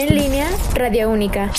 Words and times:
En 0.00 0.14
línea, 0.14 0.48
Radio 0.74 1.10
Única. 1.10 1.52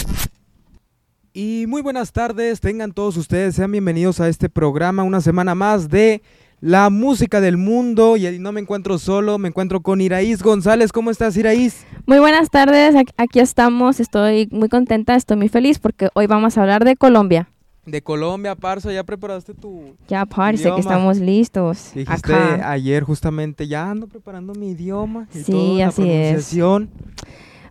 Y 1.31 1.65
muy 1.67 1.83
buenas 1.83 2.11
tardes, 2.11 2.59
tengan 2.59 2.91
todos 2.91 3.15
ustedes, 3.15 3.53
sean 3.53 3.71
bienvenidos 3.71 4.19
a 4.19 4.29
este 4.29 4.49
programa, 4.49 5.03
una 5.03 5.21
semana 5.21 5.53
más 5.53 5.89
de 5.89 6.23
la 6.59 6.89
música 6.89 7.39
del 7.39 7.57
mundo. 7.57 8.17
Y 8.17 8.39
no 8.39 8.51
me 8.51 8.59
encuentro 8.59 8.97
solo, 8.97 9.37
me 9.37 9.49
encuentro 9.49 9.81
con 9.81 10.01
Iraís 10.01 10.41
González. 10.41 10.91
¿Cómo 10.91 11.11
estás, 11.11 11.37
Iraís? 11.37 11.85
Muy 12.07 12.17
buenas 12.17 12.49
tardes, 12.49 12.95
aquí 13.15 13.39
estamos, 13.39 13.99
estoy 13.99 14.49
muy 14.51 14.69
contenta, 14.69 15.13
estoy 15.13 15.37
muy 15.37 15.47
feliz 15.47 15.77
porque 15.77 16.09
hoy 16.15 16.25
vamos 16.25 16.57
a 16.57 16.61
hablar 16.63 16.83
de 16.83 16.95
Colombia. 16.95 17.47
De 17.85 18.01
Colombia, 18.01 18.55
Parso, 18.55 18.91
¿ya 18.91 19.03
preparaste 19.03 19.53
tu 19.53 19.95
Ya, 20.07 20.25
parece 20.25 20.71
que 20.73 20.79
estamos 20.79 21.19
listos. 21.19 21.91
Dijiste 21.93 22.33
acá. 22.33 22.71
ayer 22.71 23.03
justamente, 23.03 23.67
ya 23.67 23.91
ando 23.91 24.07
preparando 24.07 24.55
mi 24.55 24.71
idioma. 24.71 25.27
Y 25.31 25.43
Sí, 25.43 25.51
todo, 25.51 25.77
la 25.77 25.87
así 25.89 26.09
es. 26.09 26.51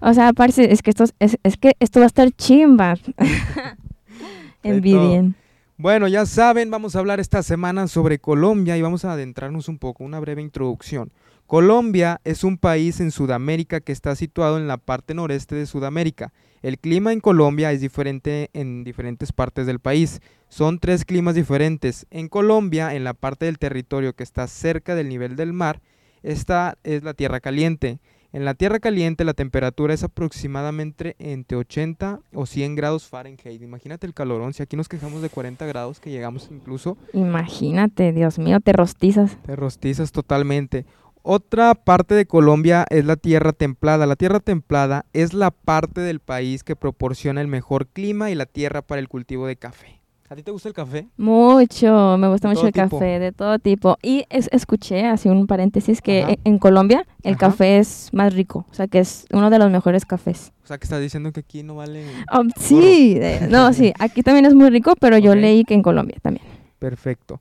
O 0.01 0.15
sea, 0.15 0.33
parce, 0.33 0.73
es 0.73 0.83
que 0.83 0.91
esto, 0.91 1.05
es, 1.19 1.39
es 1.43 1.57
que 1.57 1.77
esto 1.79 2.01
va 2.01 2.07
a 2.07 2.09
estar 2.09 2.31
chimba. 2.33 2.97
Envidien. 4.63 5.35
Bueno, 5.77 6.09
ya 6.09 6.27
saben, 6.27 6.71
vamos 6.71 6.95
a 6.95 6.99
hablar 6.99 7.21
esta 7.21 7.43
semana 7.43 7.87
sobre 7.89 8.19
Colombia 8.19 8.77
y 8.77 8.83
vamos 8.83 9.05
a 9.05 9.13
adentrarnos 9.13 9.69
un 9.69 9.79
poco, 9.79 10.05
una 10.05 10.21
breve 10.21 10.43
introducción. 10.43 11.11
Colombia 11.47 12.21
es 12.25 12.45
un 12.45 12.59
país 12.59 13.01
en 13.01 13.11
Sudamérica 13.11 13.81
que 13.81 13.93
está 13.93 14.15
situado 14.15 14.59
en 14.59 14.69
la 14.69 14.77
parte 14.77 15.15
noreste 15.15 15.55
de 15.55 15.67
Sudamérica. 15.67 16.33
El 16.63 16.79
clima 16.79 17.13
en 17.13 17.21
Colombia 17.21 17.73
es 17.73 17.81
diferente 17.81 18.51
en 18.53 18.85
diferentes 18.85 19.33
partes 19.33 19.67
del 19.67 19.81
país. 19.81 20.21
Son 20.49 20.79
tres 20.79 21.05
climas 21.05 21.35
diferentes. 21.35 22.07
En 22.11 22.29
Colombia, 22.29 22.95
en 22.95 23.03
la 23.03 23.15
parte 23.15 23.47
del 23.47 23.59
territorio 23.59 24.15
que 24.15 24.23
está 24.23 24.47
cerca 24.47 24.95
del 24.95 25.09
nivel 25.09 25.35
del 25.35 25.53
mar, 25.53 25.81
esta 26.23 26.77
es 26.85 27.03
la 27.03 27.15
tierra 27.15 27.41
caliente. 27.41 27.99
En 28.33 28.45
la 28.45 28.55
tierra 28.55 28.79
caliente 28.79 29.25
la 29.25 29.35
temperatura 29.35 29.93
es 29.93 30.05
aproximadamente 30.05 31.17
entre 31.19 31.57
80 31.57 32.21
o 32.33 32.47
100 32.47 32.77
grados 32.77 33.09
Fahrenheit. 33.09 33.61
Imagínate 33.61 34.07
el 34.07 34.15
calorón, 34.15 34.55
si 34.55 34.63
aquí 34.63 34.77
nos 34.77 34.89
quejamos 34.89 35.21
de 35.21 35.31
40 35.31 35.67
grados 35.67 35.99
que 35.99 36.11
llegamos 36.11 36.49
incluso, 36.51 36.97
Imagínate, 37.13 38.13
Dios 38.13 38.39
mío, 38.39 38.61
te 38.61 38.73
rostizas. 38.73 39.37
te 39.43 39.57
rostizas 39.57 40.13
totalmente. 40.13 40.87
Otra 41.23 41.75
parte 41.75 42.15
de 42.15 42.25
Colombia 42.25 42.87
es 42.89 43.05
la 43.05 43.17
tierra 43.17 43.53
templada. 43.53 44.07
La 44.07 44.17
tierra 44.17 44.41
templada 44.41 45.05
es 45.13 45.35
la 45.35 45.51
parte 45.51 46.01
del 46.01 46.21
país 46.21 46.65
que 46.65 46.77
proporciona 46.77 47.41
el 47.43 47.47
mejor 47.49 47.89
clima 47.89 48.31
y 48.31 48.35
la 48.35 48.47
tierra 48.47 48.81
para 48.81 49.01
el 49.01 49.09
cultivo 49.09 49.47
de 49.47 49.57
café. 49.57 50.00
¿A 50.33 50.37
ti 50.37 50.45
te 50.45 50.53
gusta 50.53 50.69
el 50.69 50.75
café? 50.75 51.09
Mucho, 51.17 52.17
me 52.17 52.29
gusta 52.29 52.47
De 52.49 52.55
mucho 52.55 52.69
el 52.69 52.73
tipo. 52.73 52.89
café, 53.01 53.19
de 53.19 53.33
todo 53.33 53.59
tipo. 53.59 53.99
Y 54.01 54.27
es- 54.31 54.49
escuché, 54.53 55.05
así 55.07 55.29
un 55.29 55.49
paréntesis, 55.49 56.01
que 56.01 56.23
Ajá. 56.23 56.35
en, 56.45 56.59
Colombia 56.59 57.05
el 57.25 57.33
Ajá. 57.35 57.49
café 57.49 57.79
es 57.79 58.11
más 58.13 58.33
rico, 58.33 58.65
o 58.71 58.75
sea, 58.75 58.87
que 58.87 59.01
es 59.01 59.27
uno 59.33 59.51
de 59.51 59.59
los 59.59 59.73
mejores 59.73 60.05
cafés. 60.07 60.53
O 60.63 60.67
sea, 60.69 60.79
que 60.79 60.85
estás 60.85 61.01
diciendo 61.01 61.33
que 61.33 61.41
aquí 61.41 61.65
no 61.65 61.75
vale... 61.75 62.05
Oh, 62.33 62.43
sí, 62.61 63.17
eh, 63.21 63.49
no, 63.51 63.73
sí, 63.73 63.93
aquí 63.99 64.23
también 64.23 64.47
es 64.47 64.55
muy 64.55 64.71
rico, 64.71 64.95
pero 65.01 65.19
yo 65.19 65.35
leí 65.35 65.65
que 65.65 65.75
en 65.75 65.83
Colombia 65.83 66.17
también. 66.23 66.47
Perfecto. 66.79 67.41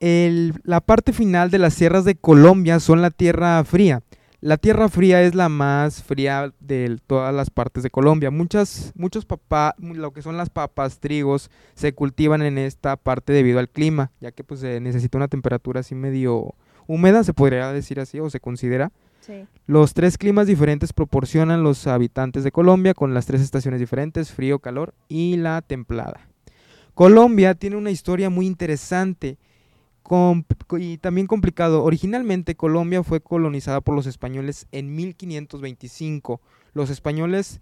El- 0.00 0.54
la 0.64 0.80
parte 0.80 1.12
final 1.12 1.52
de 1.52 1.58
las 1.60 1.74
sierras 1.74 2.04
de 2.04 2.16
Colombia 2.16 2.80
son 2.80 3.00
la 3.00 3.10
tierra 3.12 3.62
fría. 3.62 4.02
La 4.44 4.58
tierra 4.58 4.90
fría 4.90 5.22
es 5.22 5.34
la 5.34 5.48
más 5.48 6.02
fría 6.02 6.52
de 6.60 6.98
todas 7.06 7.34
las 7.34 7.48
partes 7.48 7.82
de 7.82 7.88
Colombia. 7.88 8.30
Muchas, 8.30 8.92
muchos 8.94 9.24
papá, 9.24 9.74
lo 9.78 10.12
que 10.12 10.20
son 10.20 10.36
las 10.36 10.50
papas, 10.50 11.00
trigos, 11.00 11.50
se 11.74 11.94
cultivan 11.94 12.42
en 12.42 12.58
esta 12.58 12.98
parte 12.98 13.32
debido 13.32 13.58
al 13.58 13.70
clima, 13.70 14.10
ya 14.20 14.32
que 14.32 14.44
pues 14.44 14.60
se 14.60 14.80
necesita 14.80 15.16
una 15.16 15.28
temperatura 15.28 15.80
así 15.80 15.94
medio 15.94 16.54
húmeda, 16.86 17.24
se 17.24 17.32
podría 17.32 17.72
decir 17.72 18.00
así, 18.00 18.20
o 18.20 18.28
se 18.28 18.38
considera. 18.38 18.92
Los 19.66 19.94
tres 19.94 20.18
climas 20.18 20.46
diferentes 20.46 20.92
proporcionan 20.92 21.62
los 21.62 21.86
habitantes 21.86 22.44
de 22.44 22.52
Colombia 22.52 22.92
con 22.92 23.14
las 23.14 23.24
tres 23.24 23.40
estaciones 23.40 23.80
diferentes, 23.80 24.30
frío, 24.30 24.58
calor 24.58 24.92
y 25.08 25.38
la 25.38 25.62
templada. 25.62 26.28
Colombia 26.92 27.54
tiene 27.54 27.76
una 27.76 27.90
historia 27.90 28.28
muy 28.28 28.46
interesante 28.46 29.38
y 30.78 30.98
también 30.98 31.26
complicado. 31.26 31.82
Originalmente 31.82 32.54
Colombia 32.54 33.02
fue 33.02 33.20
colonizada 33.20 33.80
por 33.80 33.94
los 33.94 34.06
españoles 34.06 34.66
en 34.72 34.94
1525. 34.94 36.40
Los 36.74 36.90
españoles 36.90 37.60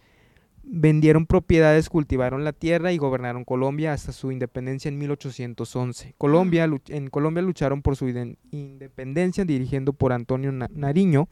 vendieron 0.65 1.27
propiedades, 1.27 1.89
cultivaron 1.89 2.45
la 2.45 2.53
tierra 2.53 2.93
y 2.93 2.99
gobernaron 2.99 3.45
Colombia 3.45 3.93
hasta 3.93 4.13
su 4.13 4.31
independencia 4.31 4.89
en 4.89 4.99
1811. 4.99 6.15
Colombia, 6.19 6.69
en 6.89 7.11
Colombia 7.11 7.43
lucharon 7.43 7.83
por 7.83 7.97
su 7.97 8.09
independencia 8.51 9.45
dirigiendo 9.45 9.93
por 9.93 10.13
Antonio 10.13 10.53
Na- 10.53 10.71
Nariño. 10.73 11.29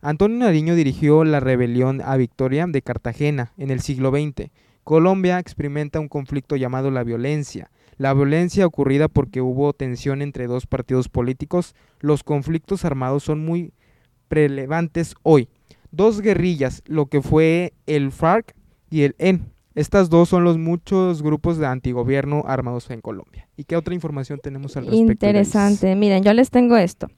Antonio 0.00 0.38
Nariño 0.38 0.74
dirigió 0.74 1.22
la 1.24 1.38
rebelión 1.40 2.00
a 2.04 2.16
Victoria 2.16 2.66
de 2.66 2.82
Cartagena 2.82 3.52
en 3.56 3.70
el 3.70 3.80
siglo 3.80 4.10
XX. 4.10 4.50
Colombia 4.82 5.38
experimenta 5.38 6.00
un 6.00 6.08
conflicto 6.08 6.56
llamado 6.56 6.90
la 6.90 7.04
violencia. 7.04 7.70
La 7.96 8.14
violencia 8.14 8.66
ocurrida 8.66 9.08
porque 9.08 9.40
hubo 9.40 9.72
tensión 9.72 10.22
entre 10.22 10.46
dos 10.46 10.66
partidos 10.66 11.08
políticos. 11.08 11.74
Los 12.00 12.22
conflictos 12.22 12.84
armados 12.84 13.22
son 13.24 13.44
muy 13.44 13.72
relevantes 14.30 15.14
hoy. 15.22 15.48
Dos 15.90 16.20
guerrillas, 16.20 16.82
lo 16.86 17.06
que 17.06 17.20
fue 17.20 17.74
el 17.86 18.12
FARC 18.12 18.54
y 18.90 19.02
el 19.02 19.14
EN. 19.18 19.52
Estas 19.74 20.10
dos 20.10 20.28
son 20.28 20.44
los 20.44 20.58
muchos 20.58 21.22
grupos 21.22 21.56
de 21.56 21.66
antigobierno 21.66 22.44
armados 22.46 22.90
en 22.90 23.00
Colombia. 23.00 23.48
¿Y 23.56 23.64
qué 23.64 23.76
otra 23.76 23.94
información 23.94 24.38
tenemos 24.42 24.76
al 24.76 24.84
respecto? 24.84 25.12
Interesante. 25.12 25.94
Miren, 25.96 26.22
yo 26.22 26.34
les 26.34 26.50
tengo 26.50 26.76
esto. 26.76 27.08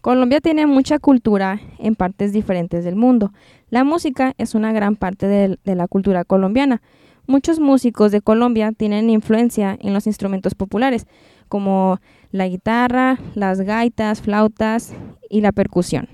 Colombia 0.00 0.40
tiene 0.40 0.66
mucha 0.66 1.00
cultura 1.00 1.60
en 1.78 1.96
partes 1.96 2.32
diferentes 2.32 2.84
del 2.84 2.94
mundo. 2.94 3.32
La 3.68 3.82
música 3.82 4.34
es 4.38 4.54
una 4.54 4.72
gran 4.72 4.94
parte 4.94 5.26
de, 5.26 5.58
la 5.64 5.88
cultura 5.88 6.24
colombiana. 6.24 6.82
Muchos 7.26 7.58
músicos 7.58 8.12
de 8.12 8.20
Colombia 8.20 8.72
tienen 8.72 9.08
influencia 9.08 9.76
en 9.80 9.94
los 9.94 10.06
instrumentos 10.06 10.54
populares, 10.54 11.06
como 11.48 12.00
la 12.30 12.48
guitarra, 12.48 13.18
las 13.34 13.60
gaitas, 13.60 14.20
flautas 14.20 14.92
y 15.30 15.40
la 15.40 15.52
percusión. 15.52 16.08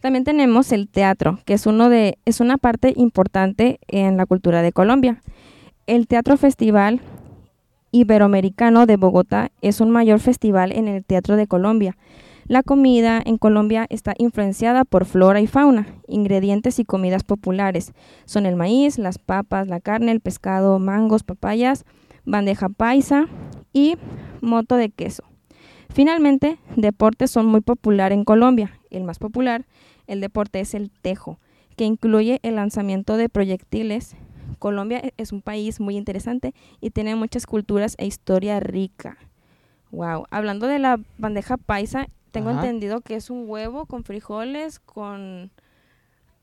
También 0.00 0.24
tenemos 0.24 0.72
el 0.72 0.88
teatro, 0.88 1.38
que 1.44 1.54
es, 1.54 1.66
uno 1.66 1.90
de, 1.90 2.18
es 2.24 2.40
una 2.40 2.56
parte 2.56 2.92
importante 2.96 3.80
en 3.86 4.16
la 4.16 4.26
cultura 4.26 4.62
de 4.62 4.72
Colombia. 4.72 5.22
El 5.86 6.06
Teatro 6.06 6.36
Festival 6.36 7.00
Iberoamericano 7.92 8.86
de 8.86 8.96
Bogotá 8.96 9.50
es 9.60 9.80
un 9.80 9.90
mayor 9.90 10.20
festival 10.20 10.72
en 10.72 10.88
el 10.88 11.04
Teatro 11.04 11.36
de 11.36 11.46
Colombia. 11.46 11.96
La 12.50 12.64
comida 12.64 13.22
en 13.24 13.38
Colombia 13.38 13.86
está 13.90 14.12
influenciada 14.18 14.84
por 14.84 15.04
flora 15.04 15.40
y 15.40 15.46
fauna. 15.46 15.86
Ingredientes 16.08 16.80
y 16.80 16.84
comidas 16.84 17.22
populares 17.22 17.92
son 18.24 18.44
el 18.44 18.56
maíz, 18.56 18.98
las 18.98 19.18
papas, 19.18 19.68
la 19.68 19.78
carne, 19.78 20.10
el 20.10 20.18
pescado, 20.18 20.80
mangos, 20.80 21.22
papayas, 21.22 21.84
bandeja 22.24 22.68
paisa 22.68 23.26
y 23.72 23.94
moto 24.40 24.74
de 24.74 24.88
queso. 24.88 25.22
Finalmente, 25.90 26.58
deportes 26.74 27.30
son 27.30 27.46
muy 27.46 27.60
popular 27.60 28.10
en 28.10 28.24
Colombia. 28.24 28.80
El 28.90 29.04
más 29.04 29.20
popular, 29.20 29.64
el 30.08 30.20
deporte 30.20 30.58
es 30.58 30.74
el 30.74 30.90
tejo, 30.90 31.38
que 31.76 31.84
incluye 31.84 32.40
el 32.42 32.56
lanzamiento 32.56 33.16
de 33.16 33.28
proyectiles. 33.28 34.16
Colombia 34.58 34.98
e- 34.98 35.14
es 35.18 35.30
un 35.30 35.40
país 35.40 35.78
muy 35.78 35.96
interesante 35.96 36.52
y 36.80 36.90
tiene 36.90 37.14
muchas 37.14 37.46
culturas 37.46 37.94
e 37.98 38.06
historia 38.06 38.58
rica. 38.58 39.18
Wow. 39.92 40.26
Hablando 40.32 40.66
de 40.66 40.80
la 40.80 40.98
bandeja 41.16 41.56
paisa, 41.56 42.08
tengo 42.30 42.50
Ajá. 42.50 42.60
entendido 42.60 43.00
que 43.00 43.16
es 43.16 43.30
un 43.30 43.44
huevo 43.48 43.86
con 43.86 44.04
frijoles, 44.04 44.78
con, 44.80 45.50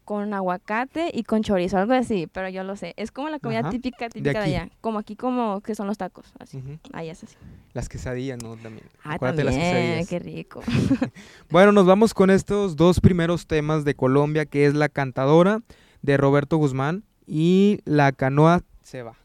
con 0.06 0.34
aguacate 0.34 1.10
y 1.14 1.24
con 1.24 1.44
chorizo, 1.44 1.78
algo 1.78 1.94
así, 1.94 2.28
pero 2.28 2.50
yo 2.50 2.64
lo 2.64 2.76
sé. 2.76 2.94
Es 2.98 3.12
como 3.12 3.30
la 3.30 3.40
comida 3.40 3.60
Ajá. 3.60 3.70
típica, 3.70 4.10
típica 4.10 4.40
de, 4.40 4.46
allá. 4.46 4.70
Como 4.82 5.00
aquí, 5.00 5.16
como 5.16 5.62
que 5.62 5.76
son 5.76 5.88
los 5.88 5.98
tacos. 5.98 6.32
Así. 6.40 6.62
Ahí 6.94 7.10
es 7.10 7.24
así. 7.24 7.36
Las 7.74 7.90
quesadillas, 7.90 8.42
¿no? 8.42 8.56
También. 8.56 8.86
Ah, 9.04 9.14
Acuérdate 9.16 9.44
las 9.44 9.56
quesadillas. 9.56 10.08
qué 10.10 10.20
rico. 10.20 10.62
Bueno, 11.50 11.72
nos 11.72 11.86
vamos 11.86 12.14
con 12.14 12.30
estos 12.30 12.76
dos 12.76 13.00
primeros 13.00 13.48
temas 13.48 13.84
de 13.86 13.96
Colombia, 13.96 14.46
que 14.46 14.66
es 14.66 14.74
La 14.74 14.90
Cantadora 14.90 15.62
de 16.02 16.18
Roberto 16.18 16.58
Guzmán 16.58 17.04
y 17.26 17.80
La 17.86 18.12
Canoa 18.12 18.62
se 18.84 19.04
va. 19.04 19.16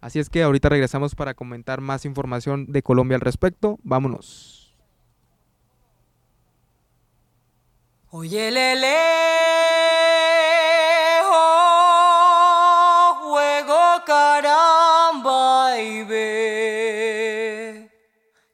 Así 0.00 0.18
es 0.18 0.28
que 0.30 0.42
ahorita 0.42 0.68
regresamos 0.68 1.14
para 1.14 1.34
comentar 1.34 1.80
más 1.80 2.04
información 2.04 2.66
de 2.66 2.82
Colombia 2.82 3.14
al 3.14 3.20
respecto. 3.20 3.78
Vámonos. 3.84 4.61
Oye, 8.14 8.50
lele, 8.50 8.98
juego 13.22 14.04
caramba 14.04 15.78
y 15.78 16.04
ve. 16.04 17.90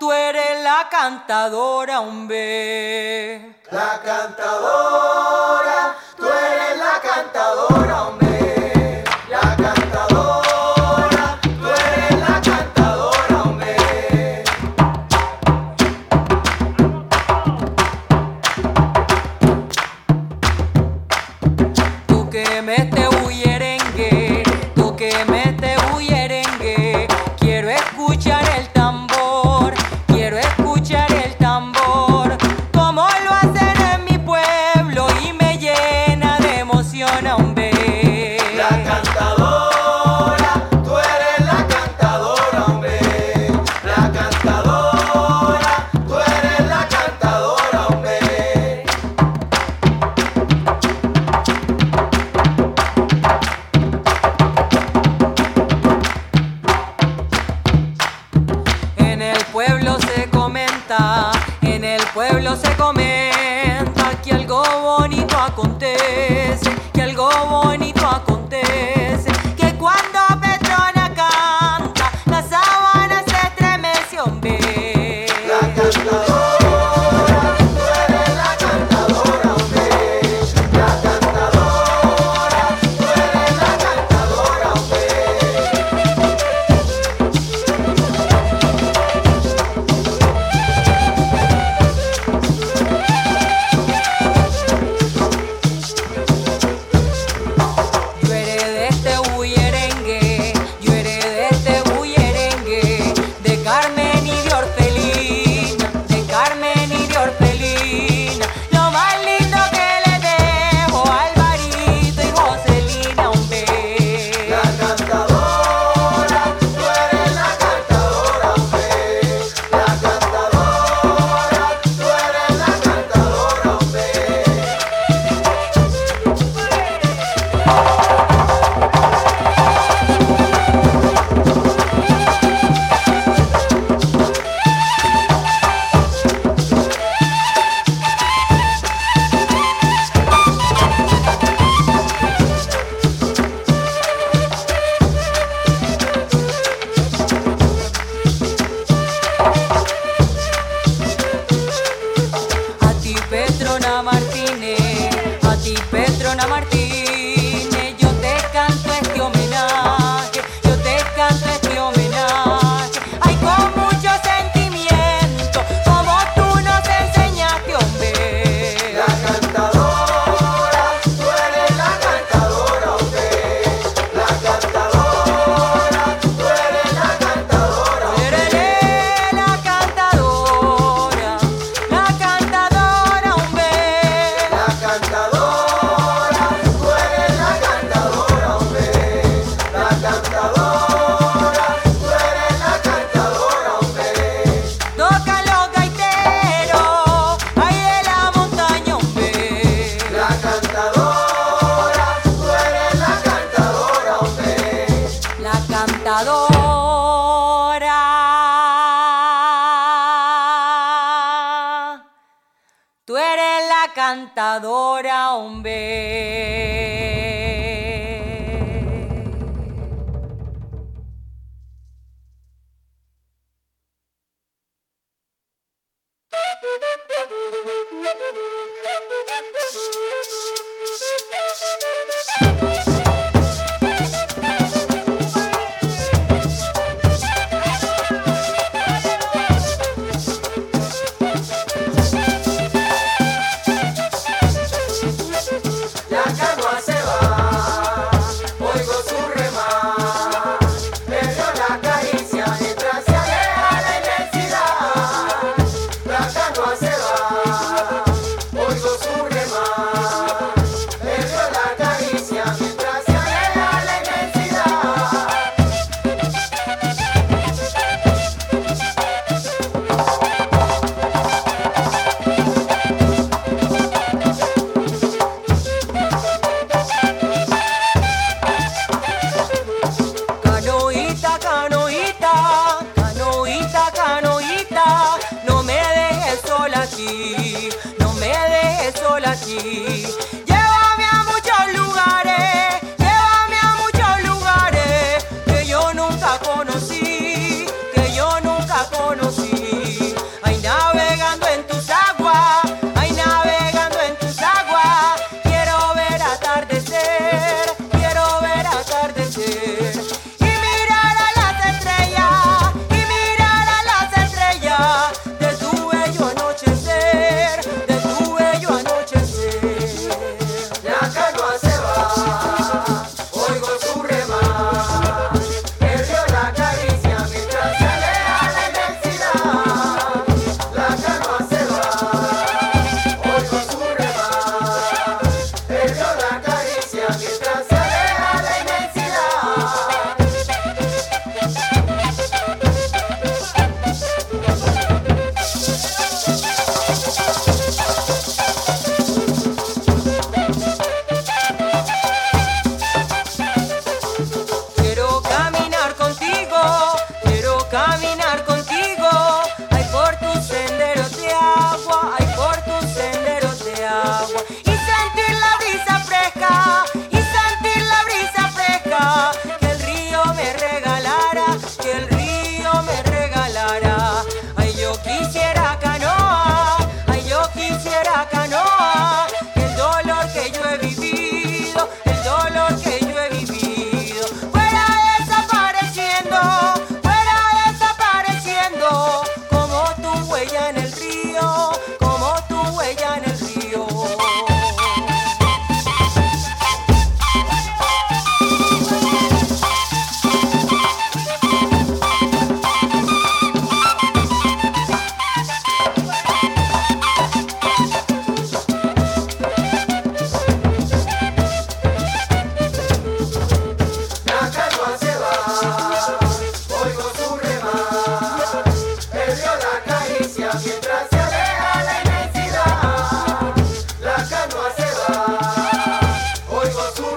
tú 0.00 0.10
eres 0.12 0.62
la 0.62 0.88
cantadora, 0.90 2.00
hombre. 2.00 3.60
La 3.70 4.00
cantadora, 4.02 5.94
tú 6.16 6.24
eres 6.26 6.78
la 6.78 6.98
cantadora, 7.02 8.02
hombre. 8.04 8.31
que 22.32 22.62
me 22.62 22.76
esté 22.76 23.08
huyendo. 23.08 23.51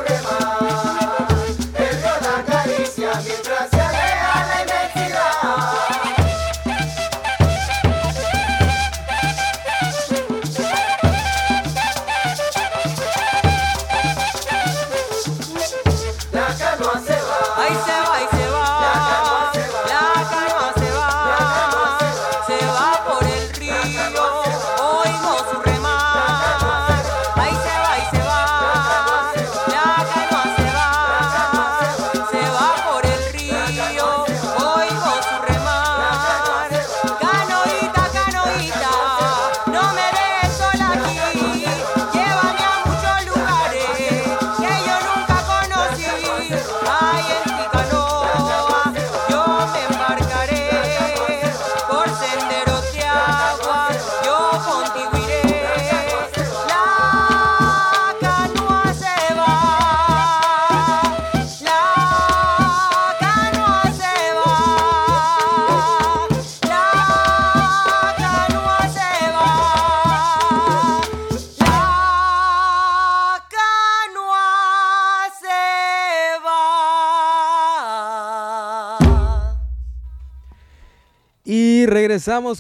problema. 0.06 0.65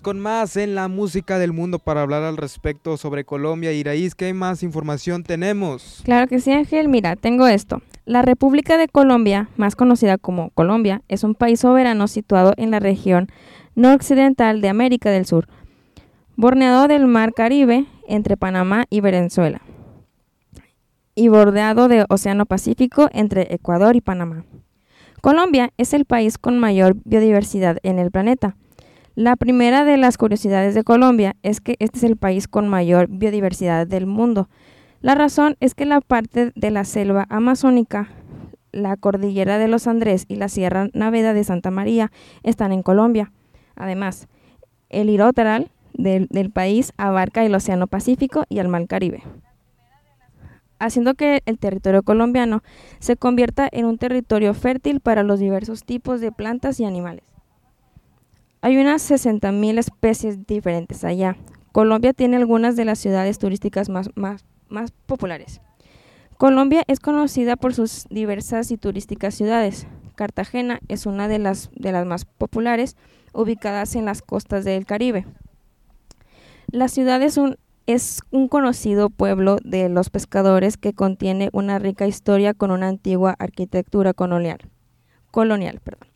Con 0.01 0.21
más 0.21 0.55
en 0.55 0.73
la 0.73 0.87
música 0.87 1.37
del 1.37 1.51
mundo 1.51 1.79
para 1.79 2.01
hablar 2.01 2.23
al 2.23 2.37
respecto 2.37 2.95
sobre 2.95 3.25
Colombia. 3.25 3.73
Iraíz, 3.73 4.15
¿qué 4.15 4.33
más 4.33 4.63
información 4.63 5.23
tenemos? 5.23 6.01
Claro 6.05 6.27
que 6.27 6.39
sí, 6.39 6.53
Ángel. 6.53 6.87
Mira, 6.87 7.17
tengo 7.17 7.45
esto. 7.45 7.81
La 8.05 8.21
República 8.21 8.77
de 8.77 8.87
Colombia, 8.87 9.49
más 9.57 9.75
conocida 9.75 10.17
como 10.17 10.51
Colombia, 10.51 11.01
es 11.09 11.25
un 11.25 11.35
país 11.35 11.59
soberano 11.59 12.07
situado 12.07 12.53
en 12.55 12.71
la 12.71 12.79
región 12.79 13.27
noroccidental 13.75 14.61
de 14.61 14.69
América 14.69 15.11
del 15.11 15.25
Sur, 15.25 15.49
borneado 16.37 16.87
del 16.87 17.05
Mar 17.05 17.33
Caribe 17.33 17.85
entre 18.07 18.37
Panamá 18.37 18.85
y 18.89 19.01
Venezuela, 19.01 19.61
y 21.15 21.27
bordeado 21.27 21.89
de 21.89 22.05
Océano 22.07 22.45
Pacífico 22.45 23.09
entre 23.11 23.53
Ecuador 23.53 23.97
y 23.97 24.01
Panamá. 24.01 24.45
Colombia 25.19 25.73
es 25.75 25.93
el 25.93 26.05
país 26.05 26.37
con 26.37 26.59
mayor 26.59 26.95
biodiversidad 27.03 27.77
en 27.83 27.99
el 27.99 28.09
planeta. 28.09 28.55
La 29.15 29.37
primera 29.37 29.85
de 29.85 29.95
las 29.95 30.17
curiosidades 30.17 30.75
de 30.75 30.83
Colombia 30.83 31.37
es 31.41 31.61
que 31.61 31.77
este 31.79 31.99
es 31.99 32.03
el 32.03 32.17
país 32.17 32.49
con 32.49 32.67
mayor 32.67 33.07
biodiversidad 33.07 33.87
del 33.87 34.07
mundo. 34.07 34.49
La 34.99 35.15
razón 35.15 35.55
es 35.61 35.73
que 35.73 35.85
la 35.85 36.01
parte 36.01 36.51
de 36.53 36.69
la 36.69 36.83
selva 36.83 37.25
amazónica, 37.29 38.09
la 38.73 38.97
cordillera 38.97 39.57
de 39.57 39.69
los 39.69 39.87
Andrés 39.87 40.25
y 40.27 40.35
la 40.35 40.49
Sierra 40.49 40.89
Naveda 40.91 41.33
de 41.33 41.45
Santa 41.45 41.71
María 41.71 42.11
están 42.43 42.73
en 42.73 42.83
Colombia. 42.83 43.31
Además, 43.77 44.27
el 44.89 45.09
iroteral 45.09 45.71
del, 45.93 46.27
del 46.29 46.51
país 46.51 46.91
abarca 46.97 47.45
el 47.45 47.55
Océano 47.55 47.87
Pacífico 47.87 48.43
y 48.49 48.59
el 48.59 48.67
Mar 48.67 48.85
Caribe 48.85 49.23
haciendo 50.77 51.13
que 51.13 51.41
el 51.45 51.57
territorio 51.57 52.03
colombiano 52.03 52.61
se 52.99 53.15
convierta 53.15 53.69
en 53.71 53.85
un 53.85 53.97
territorio 53.97 54.53
fértil 54.53 54.99
para 54.99 55.23
los 55.23 55.39
diversos 55.39 55.85
tipos 55.85 56.19
de 56.19 56.33
plantas 56.33 56.81
y 56.81 56.83
animales. 56.83 57.34
Hay 58.65 58.77
unas 58.77 59.07
60.000 59.11 59.77
especies 59.77 60.47
diferentes 60.47 61.03
allá. 61.03 61.37
Colombia 61.71 62.13
tiene 62.13 62.37
algunas 62.37 62.75
de 62.75 62.83
las 62.83 62.97
ciudades 62.97 63.37
turísticas 63.37 63.89
más, 63.89 64.09
más, 64.15 64.43
más 64.69 64.89
populares. 65.05 65.61
Colombia 66.39 66.83
es 66.87 66.99
conocida 66.99 67.57
por 67.57 67.75
sus 67.75 68.05
diversas 68.09 68.71
y 68.71 68.77
turísticas 68.77 69.35
ciudades. 69.35 69.85
Cartagena 70.15 70.79
es 70.87 71.05
una 71.05 71.27
de 71.27 71.37
las, 71.37 71.69
de 71.75 71.91
las 71.91 72.07
más 72.07 72.25
populares, 72.25 72.97
ubicadas 73.35 73.95
en 73.95 74.05
las 74.05 74.23
costas 74.23 74.65
del 74.65 74.87
Caribe. 74.87 75.27
La 76.71 76.87
ciudad 76.87 77.21
es 77.21 77.37
un, 77.37 77.57
es 77.85 78.21
un 78.31 78.47
conocido 78.47 79.11
pueblo 79.11 79.57
de 79.63 79.89
los 79.89 80.09
pescadores 80.09 80.77
que 80.77 80.93
contiene 80.93 81.51
una 81.53 81.77
rica 81.77 82.07
historia 82.07 82.55
con 82.55 82.71
una 82.71 82.87
antigua 82.87 83.35
arquitectura 83.37 84.15
colonial. 84.15 84.57
colonial 85.29 85.81
perdón. 85.83 86.14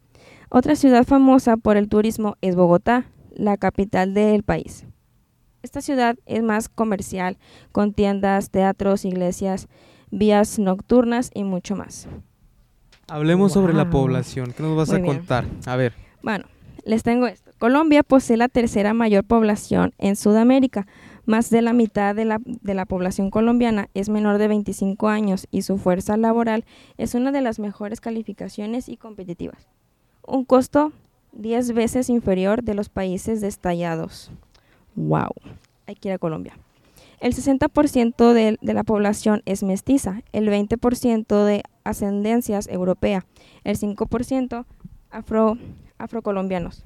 Otra 0.52 0.76
ciudad 0.76 1.06
famosa 1.06 1.58
por 1.58 1.78
el 1.78 1.90
turismo 1.90 2.36
es 2.42 2.56
Bogotá, 2.56 3.06
la 3.36 3.56
capital 3.58 4.16
del 4.16 4.42
país. 4.42 4.86
Esta 5.62 5.80
ciudad 5.82 6.16
es 6.26 6.42
más 6.42 6.70
comercial, 6.70 7.38
con 7.72 7.94
tiendas, 7.94 8.50
teatros, 8.50 9.06
iglesias, 9.06 9.68
vías 10.10 10.58
nocturnas 10.58 11.30
y 11.36 11.44
mucho 11.44 11.76
más. 11.76 12.08
Hablemos 13.08 13.54
sobre 13.54 13.74
la 13.74 13.92
población. 13.92 14.54
¿Qué 14.56 14.64
nos 14.64 14.76
vas 14.76 14.90
Muy 14.90 14.98
a 14.98 15.02
bien. 15.02 15.18
contar? 15.18 15.46
A 15.68 15.76
ver. 15.76 15.94
Bueno, 16.24 16.46
les 16.84 17.04
tengo 17.04 17.28
esto. 17.28 17.52
Colombia 17.60 18.02
posee 18.02 18.38
la 18.38 18.48
tercera 18.48 18.94
mayor 18.94 19.26
población 19.26 19.94
en 20.00 20.16
Sudamérica. 20.16 20.88
Más 21.26 21.52
de 21.52 21.62
la 21.62 21.74
mitad 21.74 22.16
de 22.16 22.26
la, 22.26 22.40
de 22.44 22.74
la 22.74 22.86
población 22.86 23.30
colombiana 23.30 23.90
es 23.94 24.10
menor 24.10 24.40
de 24.40 24.48
25 24.48 25.10
años 25.10 25.48
y 25.52 25.62
su 25.62 25.78
fuerza 25.78 26.18
laboral 26.18 26.66
es 26.98 27.14
una 27.14 27.32
de 27.32 27.42
las 27.42 27.60
mejores 27.60 28.02
calificaciones 28.02 28.90
y 28.90 28.98
competitivas. 28.98 29.68
Un 30.32 30.46
costo 30.46 30.92
10 31.32 31.74
veces 31.74 32.08
inferior 32.08 32.62
de 32.62 32.76
los 32.76 32.90
países 32.90 33.42
destallados. 33.42 34.30
¡Wow! 34.96 35.32
Hay 35.88 35.96
que 35.96 36.10
ir 36.10 36.14
a 36.14 36.20
Colombia. 36.20 36.56
El 37.20 37.34
60% 37.34 38.34
de, 38.34 38.60
de 38.62 38.74
la 38.76 38.84
población 38.84 39.42
es 39.46 39.64
mestiza, 39.64 40.22
el 40.32 40.48
20% 40.48 41.46
de 41.46 41.64
ascendencias 41.84 42.68
europea, 42.68 43.26
el 43.64 43.80
5% 43.80 44.66
afro, 45.10 45.58
afrocolombianos. 45.98 46.86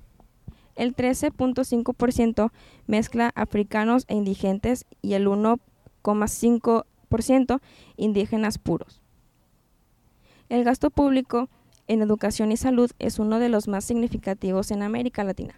El 0.78 0.96
13.5% 0.96 2.50
mezcla 2.88 3.34
africanos 3.36 4.06
e 4.08 4.16
indigentes 4.16 4.86
y 5.02 5.16
el 5.16 5.28
1,5% 5.28 7.60
indígenas 7.98 8.58
puros. 8.58 9.02
El 10.48 10.64
gasto 10.64 10.92
público 10.92 11.50
en 11.88 12.02
educación 12.02 12.52
y 12.52 12.58
salud 12.58 12.92
es 13.00 13.20
uno 13.20 13.40
de 13.40 13.50
los 13.50 13.68
más 13.68 13.84
significativos 13.86 14.72
en 14.72 14.84
América 14.84 15.24
Latina. 15.24 15.56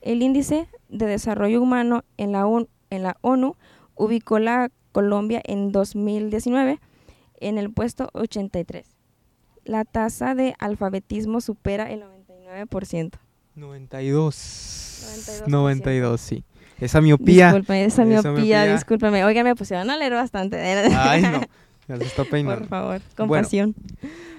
El 0.00 0.22
índice 0.22 0.68
de 0.88 1.06
desarrollo 1.06 1.60
humano 1.60 2.04
en 2.16 2.32
la, 2.32 2.46
UN 2.46 2.68
en 2.90 3.02
la 3.02 3.16
ONU 3.20 3.56
ubicó 3.94 4.38
la 4.38 4.70
Colombia 4.92 5.42
en 5.44 5.72
2019 5.72 6.80
en 7.40 7.58
el 7.58 7.72
puesto 7.72 8.10
83. 8.14 8.86
La 9.64 9.84
tasa 9.84 10.34
de 10.34 10.54
alfabetismo 10.58 11.40
supera 11.40 11.90
el 11.90 12.02
99%. 12.02 13.12
92. 13.54 15.42
92%. 15.42 15.46
92, 15.46 16.20
sí. 16.20 16.44
Esa 16.80 17.00
miopía. 17.00 17.46
Disculpe, 17.46 17.84
esa 17.84 18.02
esa 18.02 18.04
miopía, 18.04 18.30
miopía. 18.32 18.72
discúlpeme. 18.72 19.24
Oigan, 19.24 19.44
me 19.44 19.56
pusieron 19.56 19.90
a 19.90 19.96
leer 19.96 20.12
bastante. 20.14 20.56
Ay, 20.58 21.22
no. 21.22 21.40
Ya 21.88 21.96
se 21.96 22.04
está 22.04 22.22
Por 22.24 22.30
peinando. 22.30 22.66
favor, 22.68 22.98
Bueno. 23.00 23.14
compasión. 23.16 23.74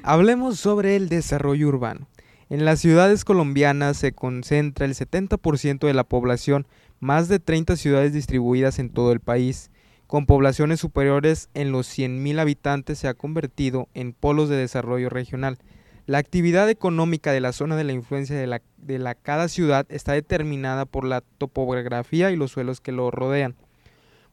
Hablemos 0.03 0.59
sobre 0.59 0.95
el 0.95 1.09
desarrollo 1.09 1.67
urbano. 1.67 2.07
En 2.49 2.65
las 2.65 2.79
ciudades 2.79 3.25
colombianas 3.25 3.97
se 3.97 4.11
concentra 4.11 4.85
el 4.85 4.95
70% 4.95 5.85
de 5.87 5.93
la 5.93 6.03
población, 6.03 6.67
más 6.99 7.27
de 7.27 7.39
30 7.39 7.75
ciudades 7.75 8.13
distribuidas 8.13 8.79
en 8.79 8.89
todo 8.89 9.11
el 9.11 9.19
país. 9.19 9.71
Con 10.07 10.25
poblaciones 10.25 10.79
superiores 10.79 11.49
en 11.53 11.71
los 11.71 11.87
100.000 11.87 12.39
habitantes 12.39 12.97
se 12.97 13.07
ha 13.07 13.13
convertido 13.13 13.87
en 13.93 14.13
polos 14.13 14.49
de 14.49 14.55
desarrollo 14.57 15.09
regional. 15.09 15.59
La 16.07 16.17
actividad 16.17 16.67
económica 16.71 17.31
de 17.31 17.39
la 17.41 17.51
zona 17.51 17.75
de 17.75 17.83
la 17.83 17.93
influencia 17.93 18.35
de, 18.35 18.47
la, 18.47 18.63
de 18.77 18.97
la 18.97 19.13
cada 19.13 19.47
ciudad 19.47 19.85
está 19.89 20.13
determinada 20.13 20.85
por 20.85 21.05
la 21.05 21.21
topografía 21.37 22.31
y 22.31 22.35
los 22.35 22.51
suelos 22.51 22.81
que 22.81 22.91
lo 22.91 23.11
rodean. 23.11 23.55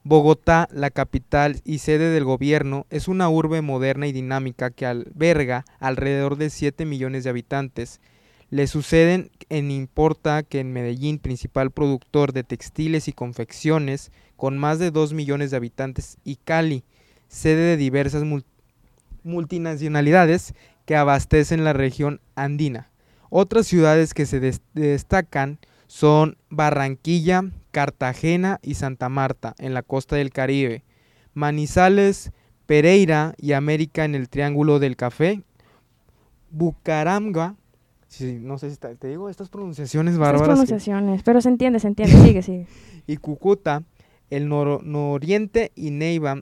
Bogotá, 0.07 0.69
la 0.71 0.89
capital 0.89 1.59
y 1.65 1.79
sede 1.79 2.09
del 2.11 2.23
gobierno, 2.23 2.85
es 2.89 3.09
una 3.09 3.29
urbe 3.29 3.61
moderna 3.61 4.07
y 4.07 4.13
dinámica 4.13 4.69
que 4.69 4.85
alberga 4.85 5.65
alrededor 5.79 6.37
de 6.37 6.49
7 6.49 6.85
millones 6.85 7.25
de 7.25 7.29
habitantes. 7.29 7.99
Le 8.49 8.67
suceden 8.67 9.31
en 9.49 9.69
Importa 9.69 10.43
que 10.43 10.61
en 10.61 10.71
Medellín, 10.71 11.19
principal 11.19 11.71
productor 11.71 12.31
de 12.31 12.45
textiles 12.45 13.09
y 13.09 13.13
confecciones, 13.13 14.11
con 14.37 14.57
más 14.57 14.79
de 14.79 14.91
2 14.91 15.11
millones 15.11 15.51
de 15.51 15.57
habitantes, 15.57 16.17
y 16.23 16.37
Cali, 16.37 16.85
sede 17.27 17.71
de 17.71 17.77
diversas 17.77 18.23
mul- 18.23 18.45
multinacionalidades 19.23 20.53
que 20.85 20.95
abastecen 20.95 21.65
la 21.65 21.73
región 21.73 22.21
andina. 22.35 22.89
Otras 23.29 23.67
ciudades 23.67 24.13
que 24.13 24.25
se 24.25 24.39
des- 24.39 24.61
destacan 24.73 25.59
son 25.87 26.37
Barranquilla, 26.49 27.43
Cartagena 27.71 28.59
y 28.61 28.75
Santa 28.75 29.09
Marta 29.09 29.55
en 29.57 29.73
la 29.73 29.81
costa 29.83 30.15
del 30.15 30.31
Caribe, 30.31 30.83
Manizales, 31.33 32.31
Pereira 32.65 33.33
y 33.37 33.53
América 33.53 34.03
en 34.05 34.13
el 34.15 34.29
Triángulo 34.29 34.79
del 34.79 34.95
Café, 34.95 35.41
Bucaramanga, 36.49 37.55
sí, 38.07 38.39
no 38.41 38.57
sé 38.57 38.67
si 38.67 38.73
está- 38.73 38.95
te 38.95 39.07
digo 39.09 39.29
estas 39.29 39.49
pronunciaciones 39.49 40.13
Estas 40.13 40.19
bárbaras, 40.27 40.41
que- 40.41 40.51
pronunciaciones, 40.53 41.23
pero 41.23 41.41
se 41.41 41.49
entiende, 41.49 41.79
se 41.79 41.87
entiende. 41.87 42.15
Sigue, 42.23 42.41
sigue. 42.41 42.67
y 43.07 43.17
Cúcuta, 43.17 43.83
el 44.29 44.47
noro- 44.49 44.81
nororiente 44.83 45.71
y 45.75 45.91
Neiva 45.91 46.41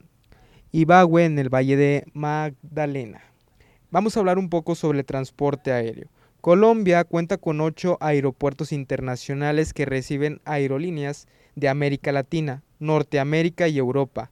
y 0.71 0.85
Bagüe 0.85 1.25
en 1.25 1.39
el 1.39 1.49
Valle 1.53 1.75
de 1.77 2.05
Magdalena. 2.13 3.21
Vamos 3.91 4.15
a 4.15 4.19
hablar 4.19 4.37
un 4.37 4.49
poco 4.49 4.75
sobre 4.75 4.99
el 4.99 5.05
transporte 5.05 5.71
aéreo. 5.71 6.07
Colombia 6.45 7.03
cuenta 7.05 7.39
con 7.39 7.59
ocho 7.59 7.97
aeropuertos 8.01 8.71
internacionales 8.71 9.73
que 9.73 9.83
reciben 9.85 10.41
aerolíneas 10.45 11.27
de 11.55 11.69
América 11.69 12.11
Latina, 12.11 12.61
Norteamérica 12.77 13.67
y 13.67 13.79
Europa. 13.79 14.29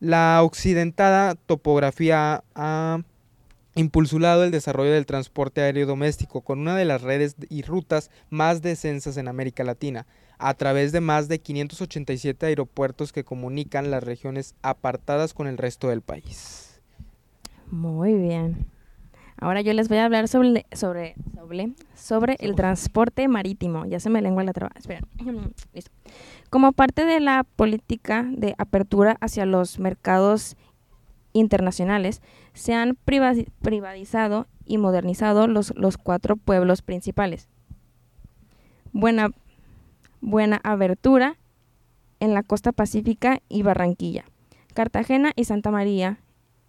La 0.00 0.42
occidentada 0.42 1.36
topografía 1.36 2.42
ha 2.56 2.98
impulsado 3.76 4.42
el 4.42 4.50
desarrollo 4.50 4.90
del 4.90 5.06
transporte 5.06 5.60
aéreo 5.60 5.86
doméstico 5.86 6.40
con 6.40 6.58
una 6.58 6.74
de 6.74 6.86
las 6.86 7.02
redes 7.02 7.36
y 7.48 7.62
rutas 7.62 8.10
más 8.30 8.60
densas 8.60 9.16
en 9.16 9.28
América 9.28 9.62
Latina, 9.62 10.08
a 10.38 10.54
través 10.54 10.90
de 10.90 11.00
más 11.00 11.28
de 11.28 11.38
587 11.38 12.46
aeropuertos 12.46 13.12
que 13.12 13.22
comunican 13.22 13.92
las 13.92 14.02
regiones 14.02 14.56
apartadas 14.62 15.34
con 15.34 15.46
el 15.46 15.56
resto 15.56 15.88
del 15.88 16.02
país. 16.02 16.80
Muy 17.70 18.14
bien. 18.14 18.73
Ahora 19.36 19.60
yo 19.60 19.72
les 19.72 19.88
voy 19.88 19.98
a 19.98 20.04
hablar 20.04 20.28
sobre, 20.28 20.64
sobre, 20.72 21.16
sobre, 21.34 21.72
sobre 21.94 22.36
el 22.40 22.54
transporte 22.54 23.28
marítimo. 23.28 23.84
Ya 23.86 24.00
se 24.00 24.10
me 24.10 24.22
lengua 24.22 24.44
la 24.44 24.52
traba. 24.52 24.72
Esperen. 24.76 25.04
Listo. 25.72 25.90
Como 26.50 26.72
parte 26.72 27.04
de 27.04 27.20
la 27.20 27.44
política 27.56 28.24
de 28.30 28.54
apertura 28.58 29.16
hacia 29.20 29.44
los 29.44 29.78
mercados 29.78 30.56
internacionales, 31.32 32.22
se 32.52 32.74
han 32.74 32.96
privati- 33.04 33.48
privatizado 33.60 34.46
y 34.64 34.78
modernizado 34.78 35.48
los, 35.48 35.74
los 35.76 35.98
cuatro 35.98 36.36
pueblos 36.36 36.82
principales. 36.82 37.48
Buena, 38.92 39.30
Buena 40.20 40.60
Abertura 40.62 41.36
en 42.20 42.32
la 42.34 42.44
costa 42.44 42.70
pacífica 42.72 43.40
y 43.48 43.62
Barranquilla. 43.62 44.24
Cartagena 44.72 45.32
y 45.34 45.44
Santa 45.44 45.70
María 45.70 46.18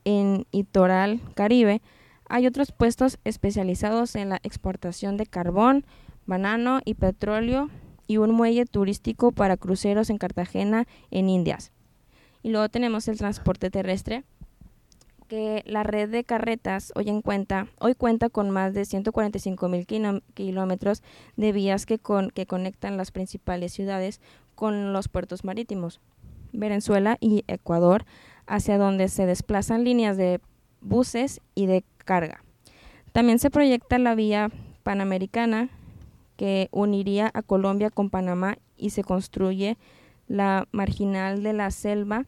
en 0.04 0.45
Itoral, 0.51 1.21
Caribe. 1.36 1.82
Hay 2.28 2.48
otros 2.48 2.72
puestos 2.72 3.20
especializados 3.24 4.16
en 4.16 4.30
la 4.30 4.40
exportación 4.44 5.18
de 5.18 5.26
carbón, 5.26 5.86
banano 6.26 6.80
y 6.84 6.96
petróleo 6.96 7.70
y 8.08 8.18
un 8.18 8.32
muelle 8.32 8.66
turístico 8.66 9.32
para 9.32 9.58
cruceros 9.58 10.10
en 10.10 10.18
Cartagena, 10.18 10.88
en 11.12 11.30
Indias. 11.30 11.72
Y 12.44 12.50
luego 12.50 12.70
tenemos 12.70 13.08
el 13.08 13.18
transporte 13.18 13.70
terrestre, 13.70 14.24
que 15.28 15.64
la 15.66 15.84
red 15.84 16.10
de 16.10 16.24
carretas 16.24 16.92
hoy, 16.96 17.10
en 17.10 17.22
cuenta, 17.22 17.68
hoy 17.80 17.96
cuenta 17.96 18.30
con 18.30 18.52
más 18.52 18.74
de 18.74 18.86
145 18.86 19.70
mil 19.70 19.88
kilómetros 20.36 21.02
de 21.36 21.52
vías 21.52 21.86
que, 21.86 21.98
con, 21.98 22.30
que 22.30 22.46
conectan 22.46 22.98
las 22.98 23.12
principales 23.12 23.74
ciudades 23.74 24.22
con 24.54 24.94
los 24.94 25.08
puertos 25.08 25.44
marítimos, 25.44 26.00
Venezuela 26.54 27.18
y 27.20 27.44
Ecuador, 27.48 28.06
hacia 28.46 28.78
donde 28.78 29.10
se 29.10 29.26
desplazan 29.26 29.84
líneas 29.84 30.18
de 30.18 30.40
buses 30.82 31.42
y 31.56 31.66
de 31.66 31.84
carga. 32.06 32.44
También 33.12 33.39
se 33.39 33.50
proyecta 33.50 34.00
la 34.00 34.15
vía 34.15 34.52
panamericana 34.84 35.70
que 36.38 36.70
uniría 36.72 37.32
a 37.34 37.41
Colombia 37.41 37.89
con 37.89 38.10
Panamá 38.10 38.58
y 38.78 38.91
se 38.91 39.04
construye 39.04 39.78
la 40.28 40.68
marginal 40.72 41.44
de 41.44 41.54
la 41.54 41.72
selva 41.72 42.26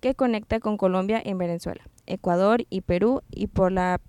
que 0.00 0.14
conecta 0.14 0.60
con 0.60 0.76
Colombia 0.76 1.20
en 1.24 1.38
Venezuela, 1.38 1.82
Ecuador 2.06 2.64
y 2.70 2.82
Perú 2.82 3.22
y 3.30 3.46
por 3.46 3.72
la 3.72 4.00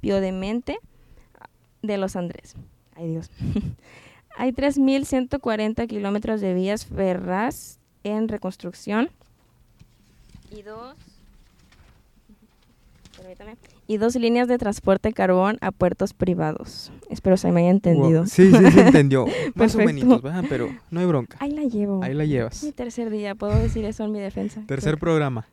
Piodemente 0.00 0.78
de 1.82 1.98
los 1.98 2.16
Andrés. 2.16 2.54
Ay 2.94 3.08
Dios. 3.08 3.30
Hay 4.38 4.52
3.140 4.52 5.86
kilómetros 5.86 6.40
de 6.40 6.54
vías 6.54 6.86
ferras 6.86 7.78
en 8.04 8.28
reconstrucción 8.28 9.10
y 10.50 10.62
dos 10.62 11.15
y 13.86 13.96
dos 13.98 14.16
líneas 14.16 14.48
de 14.48 14.58
transporte 14.58 15.12
carbón 15.12 15.58
a 15.60 15.70
puertos 15.72 16.12
privados. 16.14 16.92
Espero 17.10 17.36
se 17.36 17.50
me 17.52 17.60
haya 17.60 17.70
entendido. 17.70 18.26
Sí, 18.26 18.50
sí, 18.50 18.70
se 18.70 18.80
entendió. 18.80 19.26
Más 19.54 19.74
o 19.74 19.78
menos, 19.78 20.20
pero 20.48 20.68
no 20.90 21.00
hay 21.00 21.06
bronca. 21.06 21.36
Ahí 21.40 21.52
la 21.52 21.62
llevo. 21.62 22.02
Ahí 22.02 22.14
la 22.14 22.24
llevas. 22.24 22.62
Mi 22.62 22.72
tercer 22.72 23.10
día, 23.10 23.34
puedo 23.34 23.56
decir 23.58 23.84
eso 23.84 24.04
en 24.04 24.12
mi 24.12 24.20
defensa. 24.20 24.62
Tercer 24.66 24.98
programa. 24.98 25.46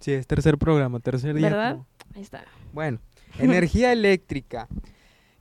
Sí, 0.00 0.12
es 0.12 0.26
tercer 0.26 0.58
programa, 0.58 1.00
tercer 1.00 1.34
día. 1.34 1.48
¿Verdad? 1.48 1.78
Ahí 2.14 2.22
está. 2.22 2.44
Bueno, 2.72 3.00
energía 3.38 3.92
eléctrica. 3.92 4.68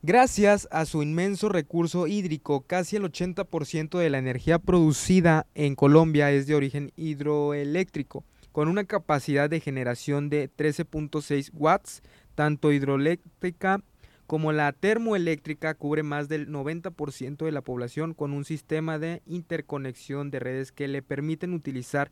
Gracias 0.04 0.68
a 0.72 0.86
su 0.86 1.02
inmenso 1.04 1.50
recurso 1.50 2.08
hídrico, 2.08 2.62
casi 2.62 2.96
el 2.96 3.04
80% 3.04 3.98
de 3.98 4.10
la 4.10 4.20
energía 4.20 4.60
producida 4.60 5.48
en 5.56 5.76
Colombia 5.76 6.32
es 6.32 6.48
de 6.48 6.56
origen 6.56 6.92
hidroeléctrico 6.96 8.24
con 8.58 8.70
una 8.70 8.86
capacidad 8.86 9.52
de 9.52 9.60
generación 9.60 10.30
de 10.30 10.50
13.6 10.50 11.52
watts, 11.54 12.02
tanto 12.34 12.72
hidroeléctrica 12.72 13.84
como 14.26 14.52
la 14.52 14.72
termoeléctrica 14.72 15.76
cubre 15.76 16.02
más 16.02 16.28
del 16.28 16.50
90% 16.50 17.46
de 17.46 17.52
la 17.52 17.62
población 17.62 18.16
con 18.16 18.34
un 18.34 18.46
sistema 18.46 18.98
de 18.98 19.22
interconexión 19.28 20.32
de 20.32 20.40
redes 20.40 20.72
que 20.72 20.88
le 20.88 21.04
permiten 21.04 21.54
utilizar 21.54 22.10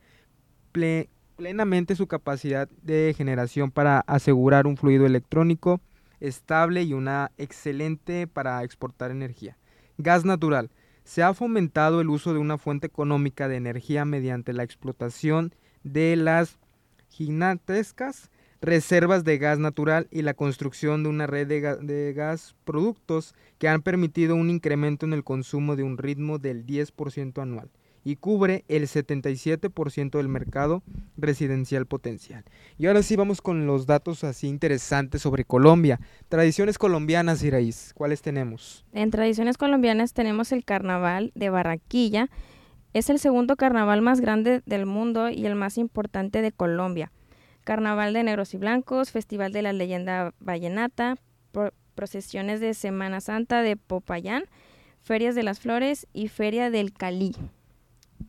plenamente 0.72 1.96
su 1.96 2.06
capacidad 2.06 2.70
de 2.84 3.16
generación 3.18 3.72
para 3.72 4.02
asegurar 4.02 4.68
un 4.68 4.78
fluido 4.78 5.08
electrónico 5.08 5.82
estable 6.20 6.84
y 6.84 6.94
una 6.94 7.32
excelente 7.40 8.28
para 8.28 8.64
exportar 8.64 9.10
energía. 9.10 9.58
Gas 9.98 10.26
natural. 10.26 10.70
Se 11.06 11.24
ha 11.24 11.34
fomentado 11.34 12.02
el 12.02 12.10
uso 12.10 12.34
de 12.34 12.40
una 12.40 12.60
fuente 12.60 12.86
económica 12.86 13.48
de 13.48 13.56
energía 13.56 14.06
mediante 14.06 14.54
la 14.54 14.62
explotación 14.62 15.52
de 15.86 16.18
las 16.18 16.58
gigantescas 17.10 18.30
reservas 18.62 19.24
de 19.24 19.38
gas 19.38 19.60
natural 19.60 20.08
y 20.12 20.24
la 20.24 20.34
construcción 20.34 21.04
de 21.04 21.10
una 21.10 21.28
red 21.28 21.48
de, 21.48 22.14
gas 22.14 22.56
productos 22.66 23.36
que 23.60 23.70
han 23.70 23.82
permitido 23.82 24.36
un 24.36 24.50
incremento 24.50 25.06
en 25.06 25.14
el 25.14 25.24
consumo 25.24 25.76
de 25.76 25.84
un 25.84 25.98
ritmo 25.98 26.40
del 26.40 26.66
10% 26.66 27.42
anual 27.42 27.70
y 28.04 28.18
cubre 28.18 28.66
el 28.68 28.84
77% 28.84 30.18
del 30.18 30.28
mercado 30.28 30.84
residencial 31.18 31.86
potencial. 31.88 32.44
Y 32.78 32.86
ahora 32.86 33.02
sí 33.02 33.16
vamos 33.16 33.42
con 33.42 33.66
los 33.66 33.88
datos 33.88 34.24
así 34.24 34.48
interesantes 34.48 35.24
sobre 35.24 35.44
Colombia. 35.44 36.00
Tradiciones 36.30 36.78
colombianas, 36.78 37.44
Iraíz, 37.44 37.94
¿cuáles 37.96 38.22
tenemos? 38.22 38.86
En 38.94 39.10
tradiciones 39.10 39.58
colombianas 39.58 40.14
tenemos 40.14 40.52
el 40.52 40.64
carnaval 40.64 41.32
de 41.34 41.50
Barranquilla, 41.50 42.30
es 42.96 43.10
el 43.10 43.20
segundo 43.20 43.58
carnaval 43.58 44.02
más 44.02 44.22
grande 44.22 44.62
del 44.66 44.86
mundo 44.86 45.30
y 45.30 45.46
el 45.46 45.56
más 45.56 45.78
importante 45.78 46.42
de 46.42 46.54
Colombia. 46.54 47.12
Carnaval 47.66 48.14
de 48.14 48.24
negros 48.24 48.54
y 48.54 48.58
blancos, 48.58 49.12
Festival 49.12 49.52
de 49.52 49.64
la 49.64 49.74
leyenda 49.74 50.34
vallenata, 50.40 51.18
procesiones 51.94 52.62
de 52.62 52.74
Semana 52.74 53.20
Santa 53.20 53.64
de 53.64 53.76
Popayán, 53.76 54.46
ferias 55.04 55.36
de 55.36 55.44
las 55.44 55.60
flores 55.60 56.08
y 56.14 56.30
feria 56.30 56.70
del 56.70 56.94
Cali. 56.94 57.36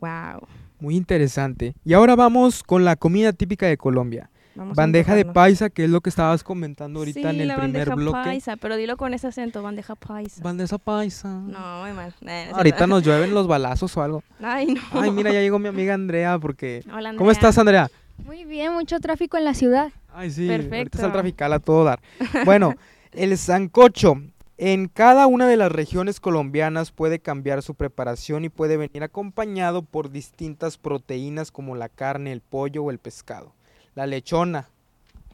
Wow. 0.00 0.48
Muy 0.80 0.96
interesante. 0.96 1.74
Y 1.84 1.92
ahora 1.92 2.16
vamos 2.16 2.64
con 2.64 2.84
la 2.84 2.96
comida 2.96 3.32
típica 3.32 3.68
de 3.68 3.76
Colombia 3.76 4.30
bandeja 4.56 5.14
de 5.14 5.24
paisa, 5.24 5.70
que 5.70 5.84
es 5.84 5.90
lo 5.90 6.00
que 6.00 6.10
estabas 6.10 6.42
comentando 6.42 7.00
ahorita 7.00 7.30
en 7.30 7.40
el 7.40 7.48
la 7.48 7.56
primer 7.56 7.88
bandeja 7.88 7.94
bloque. 7.94 8.18
paisa, 8.24 8.56
pero 8.56 8.76
dilo 8.76 8.96
con 8.96 9.14
ese 9.14 9.26
acento, 9.26 9.62
bandeja 9.62 9.94
paisa. 9.94 10.42
Bandeja 10.42 10.78
paisa. 10.78 11.28
No, 11.28 11.82
muy 11.82 11.92
mal. 11.92 12.14
ahorita 12.52 12.86
nos 12.86 13.02
llueven 13.02 13.34
los 13.34 13.46
balazos 13.46 13.96
o 13.96 14.02
algo. 14.02 14.22
Ay, 14.42 14.66
no. 14.66 14.80
Ay, 14.92 15.10
mira, 15.10 15.32
ya 15.32 15.40
llegó 15.40 15.58
mi 15.58 15.68
amiga 15.68 15.94
Andrea 15.94 16.38
porque... 16.38 16.82
Hola, 16.88 17.10
Andrea. 17.10 17.18
¿Cómo 17.18 17.30
estás, 17.30 17.58
Andrea? 17.58 17.90
Muy 18.24 18.44
bien, 18.44 18.72
mucho 18.72 18.98
tráfico 19.00 19.36
en 19.36 19.44
la 19.44 19.54
ciudad. 19.54 19.92
Ay, 20.12 20.30
sí. 20.30 20.46
Perfecto. 20.46 20.76
Ahorita 20.76 20.98
está 20.98 21.06
el 21.06 21.12
trafical 21.12 21.52
a 21.52 21.58
todo 21.58 21.84
dar. 21.84 22.00
Bueno, 22.44 22.74
el 23.12 23.36
sancocho. 23.38 24.16
En 24.58 24.88
cada 24.88 25.26
una 25.26 25.46
de 25.46 25.58
las 25.58 25.70
regiones 25.70 26.18
colombianas 26.18 26.90
puede 26.90 27.18
cambiar 27.18 27.62
su 27.62 27.74
preparación 27.74 28.46
y 28.46 28.48
puede 28.48 28.78
venir 28.78 29.02
acompañado 29.02 29.82
por 29.82 30.10
distintas 30.10 30.78
proteínas 30.78 31.50
como 31.50 31.76
la 31.76 31.90
carne, 31.90 32.32
el 32.32 32.40
pollo 32.40 32.84
o 32.84 32.90
el 32.90 32.98
pescado. 32.98 33.52
La 33.96 34.06
lechona, 34.06 34.68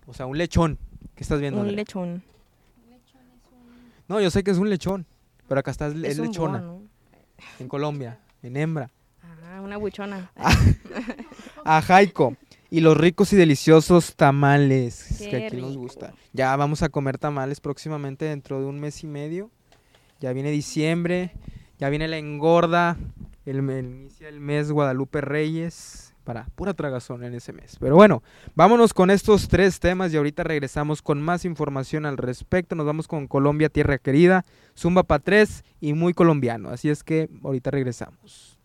o 0.06 0.14
sea, 0.14 0.24
un 0.24 0.38
lechón. 0.38 0.78
¿Qué 1.14 1.22
estás 1.22 1.40
viendo? 1.40 1.60
Un 1.60 1.76
lechón. 1.76 2.22
No, 4.08 4.20
yo 4.20 4.30
sé 4.30 4.42
que 4.42 4.50
es 4.52 4.58
un 4.58 4.70
lechón, 4.70 5.04
pero 5.48 5.60
acá 5.60 5.70
está 5.70 5.88
es, 5.88 5.94
lechona. 6.18 6.64
En 7.58 7.68
Colombia, 7.68 8.18
en 8.42 8.56
hembra. 8.56 8.90
Ah, 9.22 9.60
una 9.60 9.76
buchona. 9.76 10.30
Ajaico. 11.64 12.36
Y 12.70 12.80
los 12.80 12.96
ricos 12.96 13.32
y 13.34 13.36
deliciosos 13.36 14.16
tamales, 14.16 15.16
Qué 15.18 15.28
que 15.28 15.46
aquí 15.46 15.56
nos 15.56 15.76
gusta. 15.76 16.14
Ya 16.32 16.56
vamos 16.56 16.82
a 16.82 16.88
comer 16.88 17.18
tamales 17.18 17.60
próximamente 17.60 18.24
dentro 18.24 18.60
de 18.60 18.66
un 18.66 18.80
mes 18.80 19.04
y 19.04 19.06
medio. 19.06 19.50
Ya 20.20 20.32
viene 20.32 20.50
diciembre, 20.50 21.32
ya 21.78 21.90
viene 21.90 22.08
la 22.08 22.16
engorda, 22.16 22.96
el, 23.44 23.60
me- 23.60 23.80
inicia 23.80 24.28
el 24.28 24.40
mes 24.40 24.70
Guadalupe 24.70 25.20
Reyes, 25.20 26.11
para 26.22 26.46
pura 26.54 26.74
tragazón 26.74 27.24
en 27.24 27.34
ese 27.34 27.52
mes. 27.52 27.76
Pero 27.78 27.94
bueno, 27.94 28.22
vámonos 28.54 28.94
con 28.94 29.10
estos 29.10 29.48
tres 29.48 29.80
temas 29.80 30.12
y 30.12 30.16
ahorita 30.16 30.44
regresamos 30.44 31.02
con 31.02 31.20
más 31.20 31.44
información 31.44 32.06
al 32.06 32.16
respecto. 32.16 32.74
Nos 32.74 32.86
vamos 32.86 33.08
con 33.08 33.28
Colombia, 33.28 33.68
Tierra 33.68 33.98
Querida, 33.98 34.44
Zumba 34.76 35.02
pa' 35.02 35.18
tres 35.18 35.64
y 35.80 35.92
muy 35.92 36.14
colombiano. 36.14 36.70
Así 36.70 36.88
es 36.88 37.04
que 37.04 37.28
ahorita 37.42 37.70
regresamos. 37.70 38.58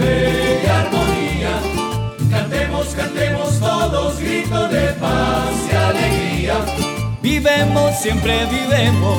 Fe 0.00 0.60
y 0.64 0.66
armonía. 0.66 1.54
Cantemos, 2.30 2.86
cantemos 2.88 3.60
todos, 3.60 4.18
grito 4.18 4.68
de 4.68 4.86
paz 5.04 5.52
y 5.70 5.76
alegría. 5.76 6.56
Vivemos, 7.22 7.96
siempre 8.00 8.46
vivemos 8.46 9.18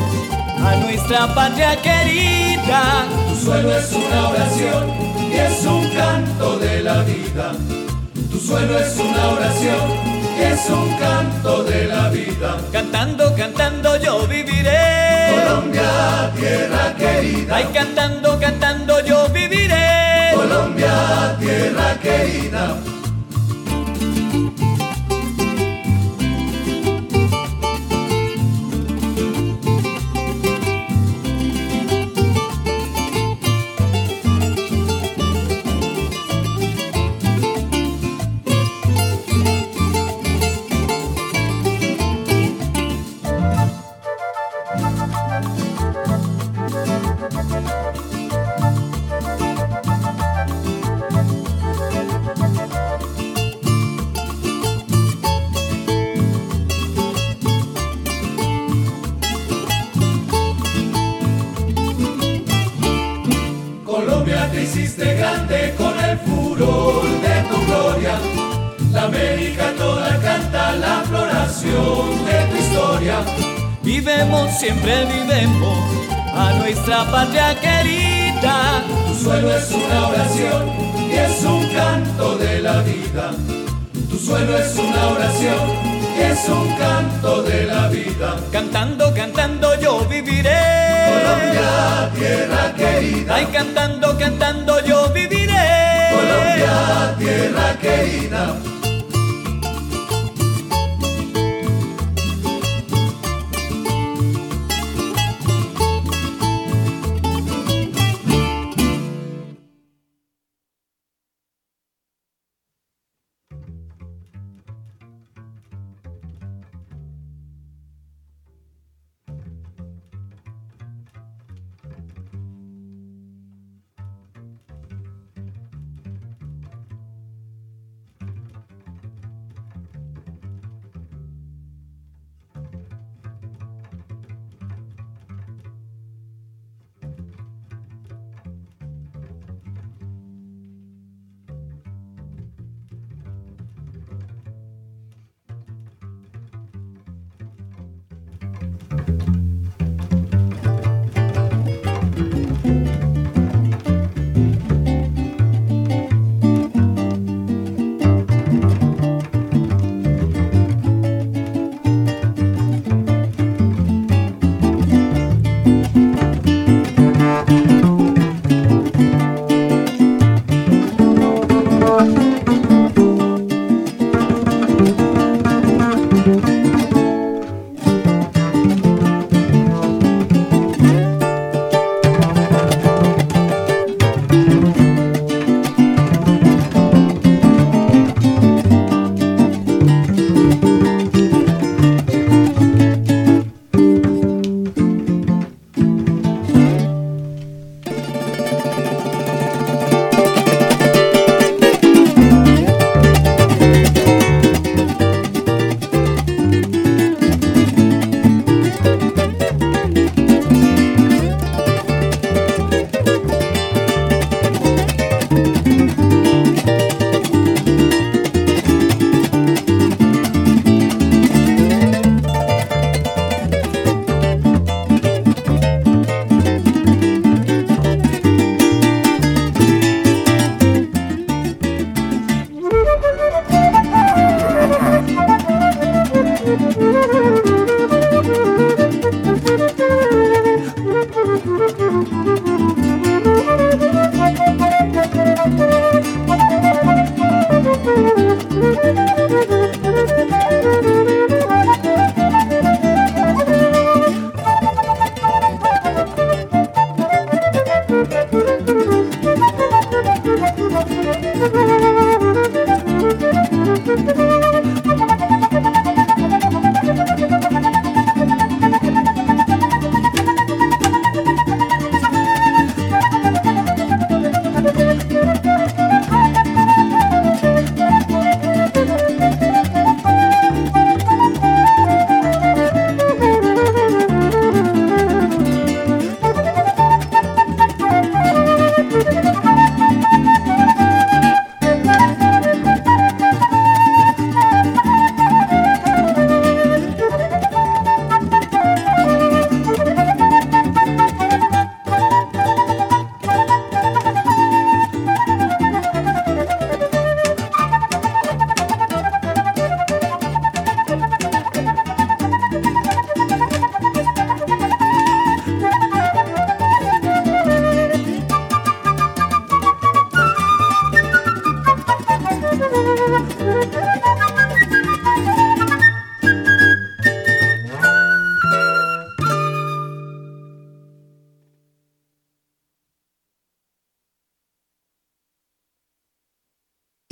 a 0.58 0.76
nuestra 0.78 1.34
patria 1.34 1.76
querida. 1.82 3.06
Tu 3.30 3.36
suelo 3.46 3.78
es 3.78 3.92
una 3.94 4.30
oración 4.30 4.84
y 5.32 5.38
es 5.38 5.66
un 5.66 5.90
canto 5.90 6.60
de 6.60 6.82
la 6.82 7.04
vida. 7.04 7.52
Tu 8.32 8.40
suelo 8.40 8.80
es 8.80 8.98
una 8.98 9.24
oración 9.30 9.86
y 10.40 10.44
es 10.44 10.70
un 10.70 10.90
canto 10.98 11.64
de 11.64 11.86
la 11.86 12.10
vida. 12.10 12.58
Cantando, 12.72 13.36
cantando 13.36 13.98
yo 13.98 14.28
viviré. 14.28 15.36
Colombia, 15.36 16.32
tierra 16.36 16.96
querida. 16.98 17.56
Ay, 17.56 17.66
cantando, 17.74 18.40
cantando. 18.40 18.81
Tierra 20.82 22.00
querida. 22.02 23.01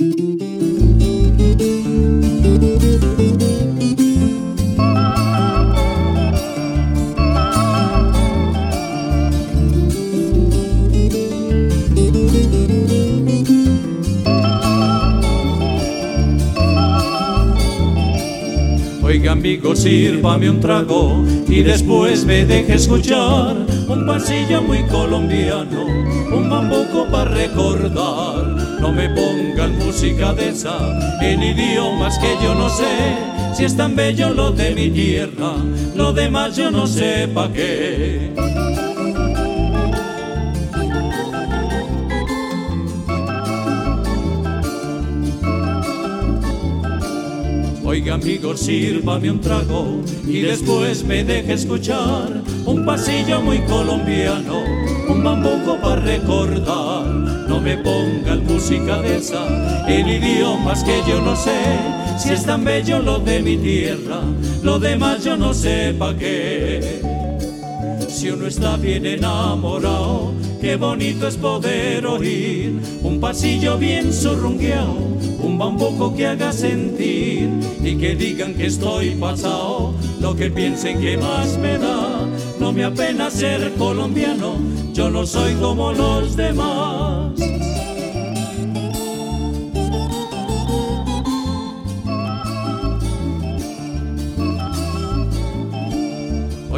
Oiga 0.00 0.12
amigo, 19.32 19.76
sírvame 19.76 20.48
un 20.48 20.60
trago 20.60 21.22
y 21.46 21.62
después 21.62 22.24
me 22.24 22.46
deje 22.46 22.76
escuchar 22.76 23.54
un 23.86 24.06
pasillo 24.06 24.62
muy 24.62 24.82
colombiano, 24.84 25.84
un 26.32 26.48
bambuco 26.48 27.06
para 27.10 27.30
recordar. 27.32 28.59
No 28.80 28.92
me 28.92 29.10
pongan 29.10 29.78
música 29.78 30.32
de 30.32 30.48
esa 30.48 30.78
en 31.20 31.42
idiomas 31.42 32.18
que 32.18 32.34
yo 32.42 32.54
no 32.54 32.68
sé. 32.70 32.86
Si 33.54 33.64
es 33.64 33.76
tan 33.76 33.94
bello 33.94 34.30
lo 34.30 34.52
de 34.52 34.74
mi 34.74 34.88
tierra, 34.90 35.52
lo 35.94 36.12
demás 36.12 36.56
yo 36.56 36.70
no 36.70 36.86
sé 36.86 37.28
pa' 37.28 37.52
qué. 37.52 38.32
Oiga 47.84 48.14
amigo, 48.14 48.56
sírvame 48.56 49.30
un 49.30 49.40
trago 49.40 50.00
y 50.26 50.40
después 50.40 51.04
me 51.04 51.22
deje 51.24 51.52
escuchar 51.54 52.42
un 52.64 52.86
pasillo 52.86 53.42
muy 53.42 53.58
colombiano, 53.62 54.62
un 55.08 55.22
bambuco 55.24 55.76
para 55.82 56.00
recordar. 56.00 57.29
No 57.50 57.60
me 57.60 57.76
pongan 57.78 58.46
música 58.46 59.02
de 59.02 59.16
esa 59.16 59.44
en 59.88 60.08
idiomas 60.08 60.84
que 60.84 61.02
yo 61.04 61.20
no 61.20 61.34
sé. 61.34 61.60
Si 62.16 62.30
es 62.30 62.46
tan 62.46 62.62
bello 62.62 63.00
lo 63.00 63.18
de 63.18 63.42
mi 63.42 63.56
tierra, 63.56 64.20
lo 64.62 64.78
demás 64.78 65.24
yo 65.24 65.36
no 65.36 65.52
sé 65.52 65.92
pa' 65.98 66.16
qué. 66.16 67.02
Si 68.08 68.30
uno 68.30 68.46
está 68.46 68.76
bien 68.76 69.04
enamorado, 69.04 70.32
qué 70.60 70.76
bonito 70.76 71.26
es 71.26 71.36
poder 71.36 72.06
oír 72.06 72.80
un 73.02 73.18
pasillo 73.18 73.78
bien 73.78 74.12
surrungueado, 74.12 74.94
un 75.42 75.58
bambuco 75.58 76.14
que 76.14 76.28
haga 76.28 76.52
sentir 76.52 77.50
y 77.82 77.96
que 77.96 78.14
digan 78.14 78.54
que 78.54 78.66
estoy 78.66 79.16
pasado, 79.16 79.92
lo 80.20 80.36
que 80.36 80.50
piensen 80.50 81.00
que 81.00 81.16
más 81.16 81.58
me 81.58 81.78
da. 81.78 82.28
No 82.60 82.72
me 82.72 82.84
apena 82.84 83.28
ser 83.28 83.72
colombiano, 83.74 84.54
yo 84.92 85.10
no 85.10 85.26
soy 85.26 85.54
como 85.54 85.92
los 85.92 86.36
demás. 86.36 87.39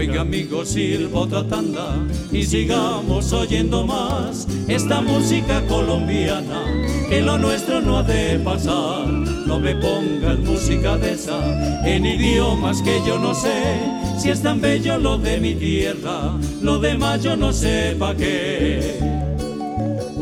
Oiga 0.03 0.23
amigo, 0.23 0.65
sirvo 0.65 1.21
otra 1.21 1.47
tanda 1.47 1.95
y 2.33 2.43
sigamos 2.43 3.33
oyendo 3.33 3.87
más 3.87 4.49
esta 4.67 5.01
música 5.01 5.65
colombiana, 5.69 6.61
que 7.09 7.21
lo 7.21 7.39
nuestro 7.39 7.81
no 7.81 7.99
ha 7.99 8.03
de 8.03 8.37
pasar. 8.41 9.07
No 9.07 9.61
me 9.61 9.77
pongan 9.77 10.43
música 10.43 10.97
de 10.97 11.13
esa 11.13 11.39
en 11.87 12.05
idiomas 12.05 12.83
que 12.83 13.01
yo 13.07 13.17
no 13.17 13.33
sé, 13.33 13.79
si 14.19 14.31
es 14.31 14.43
tan 14.43 14.61
bello 14.61 14.99
lo 14.99 15.19
de 15.19 15.39
mi 15.39 15.55
tierra, 15.55 16.37
lo 16.61 16.81
demás 16.81 17.23
yo 17.23 17.37
no 17.37 17.53
sé 17.53 17.95
pa' 17.97 18.17
qué. 18.17 19.22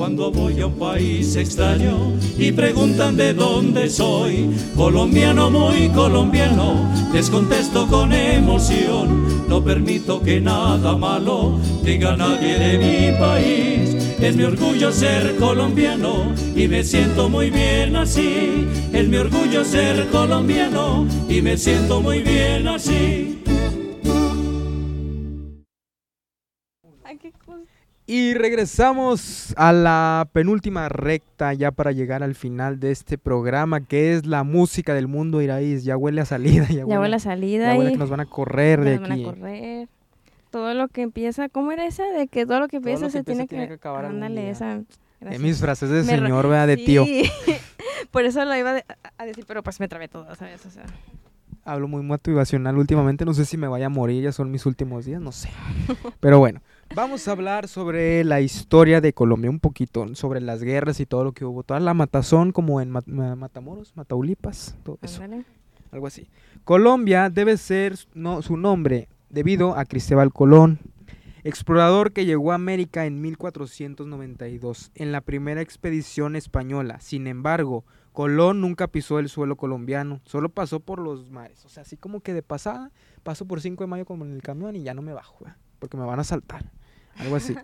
Cuando 0.01 0.33
voy 0.33 0.59
a 0.63 0.67
un 0.67 0.79
país 0.79 1.37
extraño 1.37 2.15
y 2.39 2.53
preguntan 2.53 3.19
de 3.19 3.35
dónde 3.35 3.91
soy, 3.91 4.49
colombiano, 4.75 5.51
muy 5.51 5.91
colombiano, 5.91 6.91
les 7.13 7.29
contesto 7.29 7.87
con 7.87 8.11
emoción. 8.11 9.47
No 9.47 9.63
permito 9.63 10.23
que 10.23 10.41
nada 10.41 10.97
malo 10.97 11.61
diga 11.85 12.17
nadie 12.17 12.59
de 12.59 12.79
mi 12.79 13.19
país. 13.21 13.95
Es 14.19 14.37
mi 14.37 14.45
orgullo 14.45 14.91
ser 14.91 15.37
colombiano 15.37 16.33
y 16.57 16.67
me 16.67 16.83
siento 16.83 17.29
muy 17.29 17.51
bien 17.51 17.95
así. 17.95 18.67
Es 18.95 19.07
mi 19.07 19.19
orgullo 19.19 19.63
ser 19.67 20.09
colombiano 20.09 21.07
y 21.29 21.43
me 21.43 21.59
siento 21.59 22.01
muy 22.01 22.21
bien 22.21 22.69
así. 22.69 23.40
Y 28.13 28.35
regresamos 28.35 29.55
a 29.57 29.73
la 29.73 30.29
penúltima 30.33 30.89
recta 30.89 31.55
ya 31.55 31.71
para 31.71 31.93
llegar 31.93 32.25
al 32.25 32.35
final 32.35 32.81
de 32.81 32.91
este 32.91 33.19
programa 33.19 33.83
que 33.83 34.15
es 34.15 34.27
la 34.27 34.43
música 34.43 34.95
del 34.95 35.07
mundo 35.07 35.41
Iraíz. 35.41 35.85
Ya 35.85 35.97
huele 35.97 36.21
a 36.21 36.25
salida. 36.25 36.67
Ya, 36.69 36.85
Ya 36.89 36.99
huele 36.99 37.15
a 37.15 37.21
salida 37.21 37.73
ya 37.73 37.79
huele 37.79 37.91
y 37.91 37.93
que 37.93 37.99
nos 38.01 38.11
van 38.11 38.19
a 38.19 38.27
correr 38.27 38.81
de 38.81 38.99
nos 38.99 39.03
van 39.03 39.13
aquí. 39.13 39.23
a 39.23 39.27
correr. 39.27 39.89
Todo 40.51 40.75
lo 40.75 40.89
que 40.89 41.03
empieza, 41.03 41.49
¿cómo 41.49 41.71
era 41.71 41.87
esa? 41.87 42.05
De 42.07 42.27
que 42.27 42.47
todo 42.47 42.59
lo 42.59 42.67
que 42.67 42.81
Todo 42.81 42.89
empieza 42.91 43.03
lo 43.03 43.07
que 43.07 43.13
se 43.13 43.19
empieza 43.19 43.47
tiene 43.47 43.47
tiene 43.47 43.69
que, 43.69 43.75
acabar 43.75 44.07
Ándale, 44.07 44.51
esa. 44.51 44.81
Gracias. 45.21 45.41
mis 45.41 45.61
frases 45.61 45.89
de 45.91 46.03
Me 46.03 46.19
señor, 46.19 46.49
¿verdad? 46.49 46.67
De 46.67 46.79
tío. 46.79 47.05
Sí. 47.05 47.31
Por 48.11 48.25
eso 48.25 48.45
lo 48.45 48.57
iba 48.57 48.83
a 49.19 49.25
decir, 49.25 49.45
pero 49.47 49.63
pues 49.63 49.79
me 49.79 49.87
trabé 49.87 50.09
todo, 50.09 50.35
¿sabes? 50.35 50.67
O 50.67 50.71
sea, 50.71 50.83
Hablo 51.65 51.87
muy 51.87 52.03
motivacional 52.03 52.77
últimamente. 52.77 53.25
No 53.25 53.35
sé 53.35 53.45
si 53.45 53.57
me 53.57 53.69
vaya 53.69 53.87
a 53.87 53.91
morir, 53.91 54.25
ya 54.25 54.33
son 54.33 54.51
mis 54.51 54.67
últimos 54.67 55.05
días, 55.05 55.21
no 55.21 55.31
sé. 55.31 55.49
Pero 56.19 56.41
bueno, 56.41 56.61
vamos 56.95 57.27
a 57.29 57.33
hablar 57.33 57.69
sobre 57.69 58.25
la 58.25 58.41
historia 58.41 59.01
de 59.01 59.13
Colombia 59.13 59.51
un 59.51 59.61
poquito, 59.61 60.15
sobre 60.15 60.41
las 60.41 60.63
guerras 60.63 61.01
y 61.01 61.07
todo 61.07 61.25
lo 61.25 61.33
que 61.33 61.45
hubo. 61.45 61.63
Toda 61.63 61.81
la 61.81 61.95
matazón 61.95 62.53
como 62.53 62.81
en 62.81 62.91
Ma- 62.91 63.03
Ma- 63.07 63.37
Matamoros, 63.37 63.97
Mataulipas, 63.97 64.77
todo 64.83 64.99
eso. 65.03 65.23
ándale. 65.23 65.45
algo 65.93 66.07
así. 66.07 66.29
Colombia 66.65 67.31
debe 67.31 67.57
ser 67.57 67.97
no, 68.15 68.43
su 68.43 68.57
nombre 68.57 69.09
debido 69.29 69.77
a 69.77 69.85
Cristóbal 69.85 70.33
Colón, 70.33 70.79
explorador 71.43 72.13
que 72.13 72.27
llegó 72.27 72.53
a 72.53 72.57
América 72.57 73.07
en 73.07 73.21
1492 73.21 74.91
en 74.95 75.11
la 75.13 75.21
primera 75.21 75.61
expedición 75.63 76.37
española. 76.37 77.01
Sin 77.01 77.27
embargo, 77.27 77.85
Colón 78.13 78.61
nunca 78.61 78.89
pisó 78.89 79.19
el 79.19 79.29
suelo 79.29 79.57
colombiano, 79.57 80.21
solo 80.25 80.49
pasó 80.49 80.81
por 80.81 81.01
los 81.01 81.31
mares. 81.31 81.65
O 81.65 81.69
sea, 81.69 81.83
así 81.83 81.97
como 81.97 82.21
que 82.21 82.35
de 82.35 82.43
pasada, 82.43 82.91
paso 83.23 83.47
por 83.47 83.61
5 83.61 83.83
de 83.85 83.89
mayo 83.89 84.05
como 84.05 84.25
en 84.25 84.33
el 84.33 84.43
camión 84.43 84.77
y 84.77 84.83
ya 84.83 84.95
no 84.95 85.03
me 85.03 85.13
bajo, 85.13 85.45
porque 85.79 85.97
me 85.97 86.05
van 86.05 86.21
a 86.21 86.25
saltar. 86.25 86.71
Algo 87.21 87.37
así. 87.37 87.55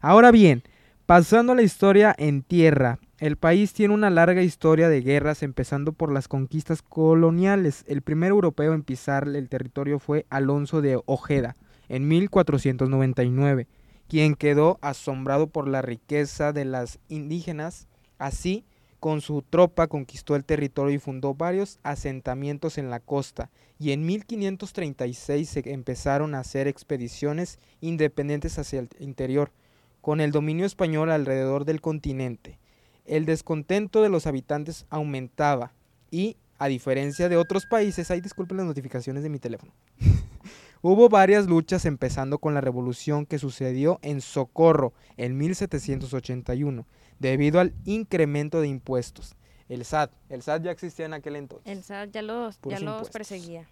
Ahora 0.00 0.30
bien, 0.30 0.62
pasando 1.06 1.52
a 1.52 1.56
la 1.56 1.62
historia 1.62 2.14
en 2.18 2.42
tierra, 2.42 2.98
el 3.18 3.36
país 3.36 3.72
tiene 3.72 3.94
una 3.94 4.10
larga 4.10 4.42
historia 4.42 4.88
de 4.90 5.00
guerras, 5.00 5.42
empezando 5.42 5.92
por 5.92 6.12
las 6.12 6.28
conquistas 6.28 6.82
coloniales. 6.82 7.84
El 7.88 8.02
primer 8.02 8.30
europeo 8.30 8.74
en 8.74 8.82
pisar 8.82 9.26
el 9.26 9.48
territorio 9.48 9.98
fue 9.98 10.26
Alonso 10.28 10.82
de 10.82 11.00
Ojeda, 11.06 11.56
en 11.88 12.08
1499, 12.08 13.66
quien 14.06 14.34
quedó 14.34 14.78
asombrado 14.82 15.46
por 15.46 15.66
la 15.66 15.80
riqueza 15.80 16.52
de 16.52 16.66
las 16.66 16.98
indígenas. 17.08 17.88
Así, 18.18 18.64
con 19.06 19.20
su 19.20 19.42
tropa 19.42 19.86
conquistó 19.86 20.34
el 20.34 20.44
territorio 20.44 20.92
y 20.92 20.98
fundó 20.98 21.32
varios 21.32 21.78
asentamientos 21.84 22.76
en 22.76 22.90
la 22.90 22.98
costa. 22.98 23.50
Y 23.78 23.92
en 23.92 24.04
1536 24.04 25.48
se 25.48 25.72
empezaron 25.72 26.34
a 26.34 26.40
hacer 26.40 26.66
expediciones 26.66 27.60
independientes 27.80 28.58
hacia 28.58 28.80
el 28.80 28.88
interior, 28.98 29.52
con 30.00 30.20
el 30.20 30.32
dominio 30.32 30.66
español 30.66 31.12
alrededor 31.12 31.64
del 31.64 31.80
continente. 31.80 32.58
El 33.04 33.26
descontento 33.26 34.02
de 34.02 34.08
los 34.08 34.26
habitantes 34.26 34.86
aumentaba 34.90 35.72
y, 36.10 36.36
a 36.58 36.66
diferencia 36.66 37.28
de 37.28 37.36
otros 37.36 37.66
países, 37.66 38.10
ahí 38.10 38.20
disculpen 38.20 38.56
las 38.56 38.66
notificaciones 38.66 39.22
de 39.22 39.28
mi 39.28 39.38
teléfono. 39.38 39.70
Hubo 40.82 41.08
varias 41.08 41.46
luchas 41.46 41.84
empezando 41.84 42.38
con 42.38 42.54
la 42.54 42.60
revolución 42.60 43.24
que 43.24 43.38
sucedió 43.38 44.00
en 44.02 44.20
Socorro 44.20 44.94
en 45.16 45.38
1781 45.38 46.86
debido 47.18 47.60
al 47.60 47.74
incremento 47.84 48.60
de 48.60 48.68
impuestos. 48.68 49.34
El 49.68 49.84
SAT, 49.84 50.12
el 50.28 50.42
SAT 50.42 50.62
ya 50.62 50.70
existía 50.70 51.06
en 51.06 51.14
aquel 51.14 51.36
entonces. 51.36 51.70
El 51.70 51.82
SAT 51.82 52.10
ya 52.12 52.22
los, 52.22 52.58
ya 52.64 52.80
los 52.80 53.10
perseguía. 53.10 53.66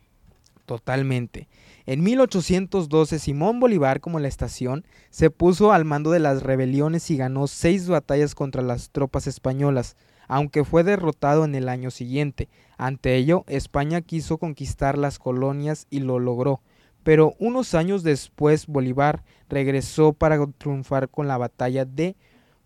Totalmente. 0.66 1.46
En 1.84 2.02
1812, 2.02 3.18
Simón 3.18 3.60
Bolívar, 3.60 4.00
como 4.00 4.18
la 4.18 4.28
estación, 4.28 4.84
se 5.10 5.30
puso 5.30 5.72
al 5.72 5.84
mando 5.84 6.10
de 6.10 6.20
las 6.20 6.42
rebeliones 6.42 7.10
y 7.10 7.16
ganó 7.16 7.46
seis 7.46 7.86
batallas 7.86 8.34
contra 8.34 8.62
las 8.62 8.90
tropas 8.90 9.26
españolas, 9.26 9.96
aunque 10.26 10.64
fue 10.64 10.82
derrotado 10.82 11.44
en 11.44 11.54
el 11.54 11.68
año 11.68 11.90
siguiente. 11.90 12.48
Ante 12.78 13.14
ello, 13.16 13.44
España 13.46 14.00
quiso 14.00 14.38
conquistar 14.38 14.96
las 14.96 15.18
colonias 15.18 15.86
y 15.90 16.00
lo 16.00 16.18
logró. 16.18 16.62
Pero 17.02 17.34
unos 17.38 17.74
años 17.74 18.02
después, 18.02 18.66
Bolívar 18.66 19.22
regresó 19.50 20.14
para 20.14 20.44
triunfar 20.56 21.10
con 21.10 21.28
la 21.28 21.36
batalla 21.36 21.84
de 21.84 22.16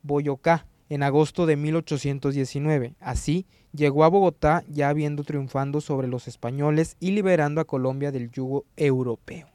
Boyocá 0.02 0.66
en 0.88 1.02
agosto 1.02 1.46
de 1.46 1.56
1819. 1.56 2.94
Así, 3.00 3.46
llegó 3.72 4.04
a 4.04 4.08
Bogotá 4.08 4.64
ya 4.68 4.88
habiendo 4.88 5.22
triunfando 5.24 5.80
sobre 5.80 6.08
los 6.08 6.28
españoles 6.28 6.96
y 7.00 7.11
liberando 7.12 7.61
a 7.61 7.64
Colombia 7.66 8.11
del 8.12 8.30
yugo 8.30 8.64
europeo. 8.76 9.48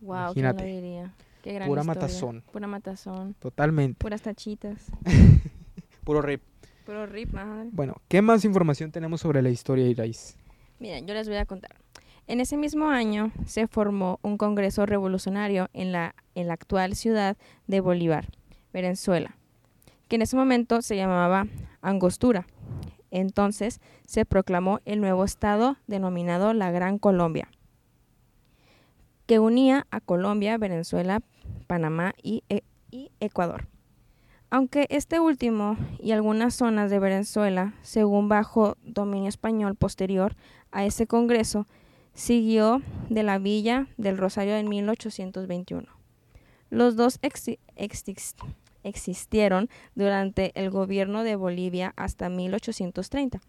Wow, 0.00 0.32
¿quién 0.32 0.44
lo 0.46 0.50
Imagínate. 0.50 0.64
diría? 0.64 1.14
Qué 1.42 1.52
gran 1.52 1.68
Pura 1.68 1.82
historia. 1.82 2.00
matazón. 2.00 2.42
Pura 2.52 2.66
matazón. 2.66 3.34
Totalmente. 3.34 3.98
Puras 3.98 4.22
tachitas. 4.22 4.86
Puro 6.04 6.22
rip. 6.22 6.42
Puro 6.86 7.06
rip, 7.06 7.34
ajá. 7.36 7.64
Bueno, 7.70 7.94
¿qué 8.08 8.22
más 8.22 8.44
información 8.44 8.90
tenemos 8.90 9.20
sobre 9.20 9.42
la 9.42 9.50
historia 9.50 9.84
de 9.84 9.90
Irais? 9.90 10.36
Miren, 10.80 11.06
yo 11.06 11.14
les 11.14 11.28
voy 11.28 11.36
a 11.36 11.46
contar. 11.46 11.76
En 12.26 12.40
ese 12.40 12.56
mismo 12.56 12.88
año 12.88 13.32
se 13.46 13.66
formó 13.66 14.18
un 14.22 14.36
congreso 14.38 14.86
revolucionario 14.86 15.68
en 15.72 15.92
la, 15.92 16.14
en 16.34 16.48
la 16.48 16.54
actual 16.54 16.94
ciudad 16.96 17.36
de 17.66 17.80
Bolívar, 17.80 18.28
Venezuela, 18.72 19.36
que 20.08 20.16
en 20.16 20.22
ese 20.22 20.36
momento 20.36 20.82
se 20.82 20.96
llamaba 20.96 21.46
Angostura. 21.80 22.46
Entonces 23.10 23.80
se 24.06 24.24
proclamó 24.24 24.80
el 24.84 25.00
nuevo 25.00 25.24
estado 25.24 25.76
denominado 25.86 26.54
la 26.54 26.70
Gran 26.70 26.98
Colombia, 26.98 27.48
que 29.26 29.38
unía 29.38 29.86
a 29.90 30.00
Colombia, 30.00 30.56
Venezuela, 30.58 31.20
Panamá 31.66 32.14
y, 32.22 32.42
e 32.48 32.62
Ecuador. 33.20 33.68
Aunque 34.50 34.86
este 34.90 35.20
último 35.20 35.76
y 35.98 36.12
algunas 36.12 36.54
zonas 36.54 36.90
de 36.90 36.98
Venezuela, 36.98 37.74
según 37.80 38.28
bajo 38.28 38.76
dominio 38.82 39.28
español 39.28 39.76
posterior 39.76 40.36
a 40.70 40.84
ese 40.84 41.06
Congreso, 41.06 41.66
siguió 42.12 42.82
de 43.08 43.22
la 43.22 43.38
Villa 43.38 43.86
del 43.96 44.18
Rosario 44.18 44.56
en 44.56 44.68
1821. 44.68 45.88
Los 46.68 46.96
dos 46.96 47.18
existieron 48.84 49.68
durante 49.94 50.52
el 50.54 50.70
gobierno 50.70 51.24
de 51.24 51.36
Bolivia 51.36 51.92
hasta 51.96 52.28
1830. 52.28 53.40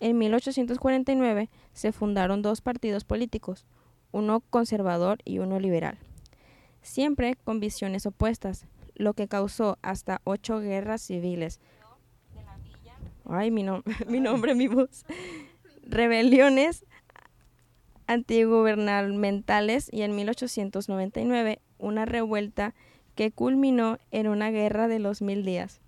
En 0.00 0.18
1849 0.18 1.50
se 1.72 1.92
fundaron 1.92 2.42
dos 2.42 2.60
partidos 2.60 3.04
políticos, 3.04 3.66
uno 4.12 4.40
conservador 4.50 5.18
y 5.24 5.38
uno 5.38 5.58
liberal, 5.58 5.98
siempre 6.82 7.36
con 7.44 7.60
visiones 7.60 8.06
opuestas, 8.06 8.66
lo 8.94 9.14
que 9.14 9.28
causó 9.28 9.78
hasta 9.82 10.20
ocho 10.24 10.60
guerras 10.60 11.02
civiles. 11.02 11.60
Ay, 13.26 13.50
mi, 13.50 13.62
nombre, 14.20 14.54
mi 14.54 14.68
voz. 14.68 15.04
Rebeliones 15.82 16.84
antigubernamentales 18.06 19.88
y 19.92 20.02
en 20.02 20.14
1899 20.14 21.60
una 21.78 22.04
revuelta 22.04 22.74
que 23.14 23.30
culminó 23.30 23.98
en 24.10 24.28
una 24.28 24.50
guerra 24.50 24.88
de 24.88 24.98
los 24.98 25.22
mil 25.22 25.44
días. 25.44 25.80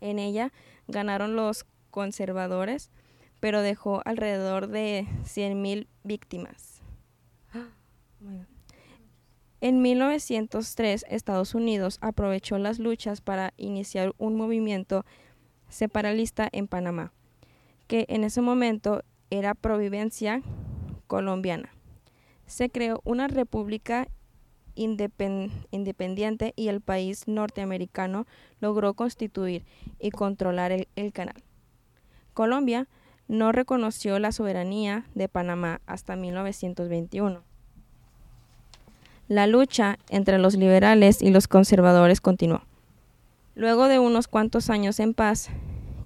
En 0.00 0.18
ella 0.18 0.52
ganaron 0.86 1.36
los 1.36 1.66
conservadores, 1.90 2.90
pero 3.40 3.62
dejó 3.62 4.02
alrededor 4.04 4.68
de 4.68 5.06
100.000 5.22 5.86
víctimas. 6.04 6.82
En 9.60 9.82
1903, 9.82 11.04
Estados 11.08 11.54
Unidos 11.54 11.98
aprovechó 12.00 12.58
las 12.58 12.78
luchas 12.78 13.20
para 13.20 13.54
iniciar 13.56 14.12
un 14.18 14.36
movimiento 14.36 15.04
separatista 15.68 16.48
en 16.52 16.68
Panamá, 16.68 17.12
que 17.88 18.06
en 18.08 18.22
ese 18.22 18.40
momento 18.40 19.02
era 19.30 19.54
providencia 19.54 20.42
colombiana. 21.06 21.70
Se 22.46 22.70
creó 22.70 23.00
una 23.04 23.28
república 23.28 24.08
independiente 24.78 26.52
y 26.56 26.68
el 26.68 26.80
país 26.80 27.28
norteamericano 27.28 28.26
logró 28.60 28.94
constituir 28.94 29.64
y 29.98 30.10
controlar 30.10 30.72
el 30.72 31.12
canal. 31.12 31.42
Colombia 32.34 32.88
no 33.26 33.52
reconoció 33.52 34.18
la 34.18 34.32
soberanía 34.32 35.06
de 35.14 35.28
Panamá 35.28 35.80
hasta 35.86 36.16
1921 36.16 37.48
la 39.28 39.46
lucha 39.46 39.98
entre 40.08 40.38
los 40.38 40.54
liberales 40.54 41.22
y 41.22 41.30
los 41.30 41.48
conservadores 41.48 42.20
continuó. 42.20 42.62
Luego 43.54 43.86
de 43.86 43.98
unos 43.98 44.26
cuantos 44.26 44.70
años 44.70 44.98
en 45.00 45.12
paz, 45.12 45.50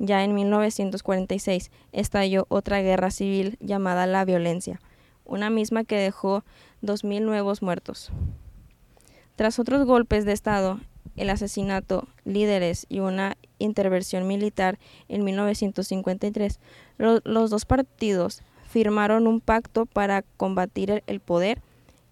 ya 0.01 0.25
en 0.25 0.35
1946 0.35 1.71
estalló 1.93 2.47
otra 2.49 2.83
guerra 2.83 3.11
civil 3.13 3.57
llamada 3.61 4.07
la 4.07 4.25
violencia, 4.25 4.81
una 5.25 5.51
misma 5.51 5.85
que 5.85 5.97
dejó 5.97 6.45
2.000 6.83 7.23
nuevos 7.23 7.63
muertos. 7.63 8.11
Tras 9.37 9.59
otros 9.59 9.87
golpes 9.87 10.25
de 10.25 10.33
Estado, 10.33 10.79
el 11.17 11.31
asesinato, 11.31 12.07
líderes 12.25 12.87
y 12.89 13.01
una 13.01 13.37
intervención 13.59 14.27
militar 14.27 14.79
en 15.09 15.25
1953, 15.25 16.61
los 16.99 17.51
dos 17.51 17.65
partidos 17.65 18.43
firmaron 18.69 19.27
un 19.27 19.41
pacto 19.41 19.87
para 19.87 20.23
combatir 20.23 21.03
el 21.07 21.21
poder 21.21 21.61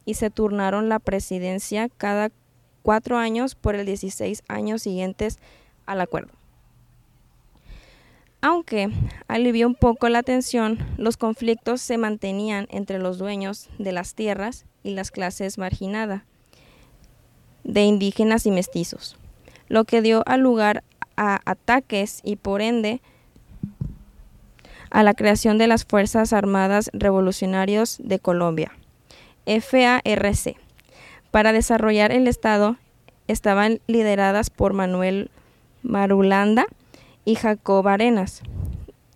y 0.05 0.15
se 0.15 0.31
turnaron 0.31 0.89
la 0.89 0.99
presidencia 0.99 1.89
cada 1.89 2.31
cuatro 2.83 3.19
años 3.19 3.55
por 3.55 3.75
el 3.75 3.87
16 3.87 4.43
años 4.49 4.83
siguientes 4.83 5.39
al 5.87 6.01
acuerdo. 6.01 6.33
Aunque 8.43 8.89
alivió 9.29 9.67
un 9.67 9.75
poco 9.75 10.09
la 10.09 10.23
tensión, 10.23 10.79
los 10.97 11.19
conflictos 11.19 11.83
se 11.83 11.99
mantenían 11.99 12.67
entre 12.71 12.99
los 12.99 13.19
dueños 13.19 13.69
de 13.79 13.93
las 13.93 14.15
tierras 14.15 14.65
y 14.83 14.95
las 14.95 15.11
clases 15.11 15.59
marginadas 15.59 16.23
de 17.65 17.83
indígenas 17.83 18.47
y 18.47 18.51
mestizos, 18.51 19.17
lo 19.69 19.85
que 19.85 20.03
dio 20.03 20.25
lugar 20.39 20.83
a 21.17 21.41
ataques 21.45 22.21
y 22.23 22.37
por 22.37 22.63
ende 22.63 23.01
a 24.91 25.03
la 25.03 25.15
creación 25.15 25.59
de 25.59 25.67
las 25.67 25.85
Fuerzas 25.85 26.33
Armadas 26.33 26.91
Revolucionarios 26.93 27.99
de 28.03 28.19
Colombia. 28.19 28.73
FARC. 29.47 30.57
Para 31.31 31.53
desarrollar 31.53 32.13
el 32.13 32.27
Estado 32.27 32.77
estaban 33.29 33.81
lideradas 33.87 34.51
por 34.51 34.73
Manuel 34.73 35.31
Marulanda 35.83 36.67
y 37.25 37.37
Jacob 37.37 37.87
Arenas, 37.87 38.43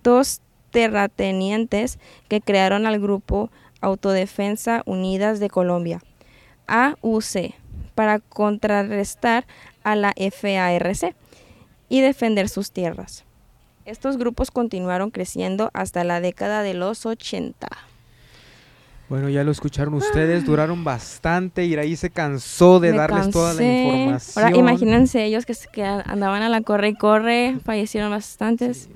dos 0.02 0.40
terratenientes 0.70 1.98
que 2.28 2.40
crearon 2.40 2.86
al 2.86 3.00
grupo 3.00 3.50
Autodefensa 3.80 4.82
Unidas 4.86 5.40
de 5.40 5.50
Colombia, 5.50 6.00
AUC, 6.66 7.54
para 7.94 8.18
contrarrestar 8.18 9.46
a 9.82 9.96
la 9.96 10.12
FARC 10.12 11.14
y 11.88 12.00
defender 12.00 12.48
sus 12.48 12.72
tierras. 12.72 13.24
Estos 13.84 14.16
grupos 14.16 14.50
continuaron 14.50 15.10
creciendo 15.10 15.70
hasta 15.74 16.04
la 16.04 16.20
década 16.20 16.62
de 16.62 16.74
los 16.74 17.04
80. 17.04 17.68
Bueno, 19.10 19.28
ya 19.28 19.44
lo 19.44 19.52
escucharon 19.52 19.92
ustedes, 19.94 20.46
duraron 20.46 20.82
bastante 20.82 21.66
y 21.66 21.76
ahí 21.76 21.94
se 21.94 22.08
cansó 22.08 22.80
de 22.80 22.92
darles 22.92 23.30
toda 23.30 23.52
la 23.52 23.62
información. 23.62 24.44
Ahora 24.44 24.56
imagínense 24.56 25.24
ellos 25.24 25.44
que, 25.44 25.54
que, 25.72 25.84
andaban 25.84 26.42
a 26.42 26.48
la 26.48 26.62
corre 26.62 26.88
y 26.88 26.94
corre, 26.94 27.58
fallecieron 27.62 28.10
bastantes. 28.10 28.88
Sí, 28.88 28.90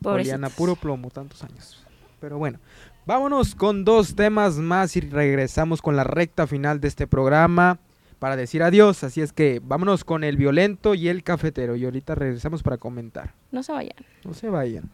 bueno. 0.00 0.50
puro 0.50 0.76
plomo, 0.76 1.10
tantos 1.10 1.42
años. 1.42 1.84
Pero 2.20 2.38
bueno, 2.38 2.60
vámonos 3.04 3.56
con 3.56 3.84
dos 3.84 4.14
temas 4.14 4.54
más 4.56 4.96
y 4.96 5.00
regresamos 5.00 5.82
con 5.82 5.96
la 5.96 6.04
recta 6.04 6.46
final 6.46 6.80
de 6.80 6.86
este 6.86 7.08
programa 7.08 7.78
para 8.22 8.36
decir 8.36 8.62
adiós. 8.62 9.02
Así 9.02 9.20
es 9.20 9.32
que 9.32 9.60
vámonos 9.60 10.04
con 10.04 10.22
el 10.22 10.36
violento 10.36 10.94
y 10.94 11.08
el 11.08 11.24
cafetero. 11.24 11.74
Y 11.74 11.84
ahorita 11.84 12.14
regresamos 12.14 12.62
para 12.62 12.78
comentar. 12.78 13.34
No 13.50 13.64
se 13.64 13.72
vayan. 13.72 13.96
No 14.24 14.32
se 14.32 14.48
vayan. 14.48 14.88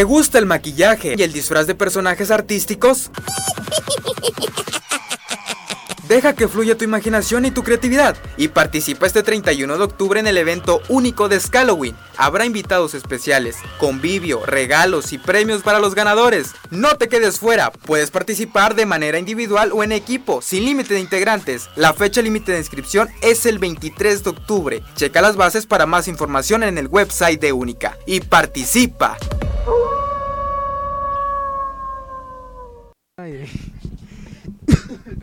¿Te 0.02 0.06
gusta 0.06 0.40
el 0.40 0.46
maquillaje 0.46 1.14
y 1.16 1.22
el 1.22 1.32
disfraz 1.32 1.68
de 1.68 1.76
personajes 1.76 2.32
artísticos? 2.32 3.12
Deja 6.08 6.34
que 6.34 6.48
fluya 6.48 6.76
tu 6.76 6.82
imaginación 6.82 7.44
y 7.44 7.52
tu 7.52 7.62
creatividad 7.62 8.16
y 8.36 8.48
participa 8.48 9.06
este 9.06 9.22
31 9.22 9.78
de 9.78 9.84
octubre 9.84 10.18
en 10.18 10.26
el 10.26 10.38
evento 10.38 10.82
único 10.88 11.28
de 11.28 11.38
Halloween. 11.38 11.94
Habrá 12.16 12.46
invitados 12.46 12.94
especiales, 12.94 13.58
convivio, 13.78 14.44
regalos 14.44 15.12
y 15.12 15.18
premios 15.18 15.62
para 15.62 15.78
los 15.78 15.94
ganadores. 15.94 16.50
No 16.70 16.96
te 16.96 17.08
quedes 17.08 17.38
fuera, 17.38 17.70
puedes 17.70 18.10
participar 18.10 18.74
de 18.74 18.86
manera 18.86 19.20
individual 19.20 19.70
o 19.72 19.84
en 19.84 19.92
equipo, 19.92 20.42
sin 20.42 20.64
límite 20.64 20.94
de 20.94 21.00
integrantes. 21.00 21.70
La 21.76 21.94
fecha 21.94 22.22
límite 22.22 22.50
de 22.50 22.58
inscripción 22.58 23.08
es 23.20 23.46
el 23.46 23.60
23 23.60 24.24
de 24.24 24.30
octubre. 24.30 24.82
Checa 24.96 25.22
las 25.22 25.36
bases 25.36 25.64
para 25.64 25.86
más 25.86 26.08
información 26.08 26.64
en 26.64 26.76
el 26.76 26.88
website 26.88 27.40
de 27.40 27.52
Única 27.52 27.96
y 28.04 28.18
participa. 28.18 29.16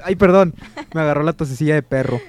Ay, 0.03 0.15
perdón, 0.15 0.53
me 0.93 1.01
agarró 1.01 1.23
la 1.23 1.33
tosecilla 1.33 1.75
de 1.75 1.83
perro. 1.83 2.19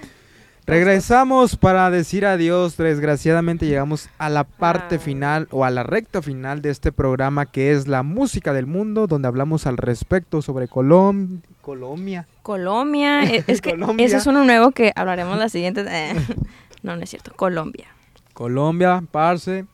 Regresamos 0.67 1.57
para 1.57 1.91
decir 1.91 2.25
adiós. 2.27 2.77
Desgraciadamente 2.77 3.67
llegamos 3.67 4.09
a 4.19 4.29
la 4.29 4.45
parte 4.45 4.97
Ah. 4.97 4.99
final 5.01 5.49
o 5.51 5.65
a 5.65 5.71
la 5.71 5.83
recta 5.83 6.23
final 6.23 6.63
de 6.63 6.71
este 6.71 6.93
programa 6.93 7.47
que 7.47 7.73
es 7.73 7.89
la 7.89 8.03
música 8.03 8.53
del 8.53 8.67
mundo, 8.67 9.07
donde 9.07 9.27
hablamos 9.27 9.67
al 9.67 9.77
respecto 9.79 10.43
sobre 10.43 10.69
Colom 10.69 11.41
Colombia. 11.61 12.27
Colombia. 12.43 13.25
e- 13.25 13.43
Es 13.49 13.61
que 13.61 13.71
Colombia. 13.71 14.07
ese 14.07 14.17
es 14.19 14.27
uno 14.27 14.45
nuevo 14.45 14.71
que 14.71 14.93
hablaremos 14.95 15.39
la 15.39 15.49
siguiente. 15.49 15.85
eh, 15.89 16.15
no, 16.83 16.95
no 16.97 17.03
es 17.03 17.11
cierto. 17.11 17.33
Colombia. 17.35 17.87
Colombia, 18.33 19.03
parce. 19.11 19.65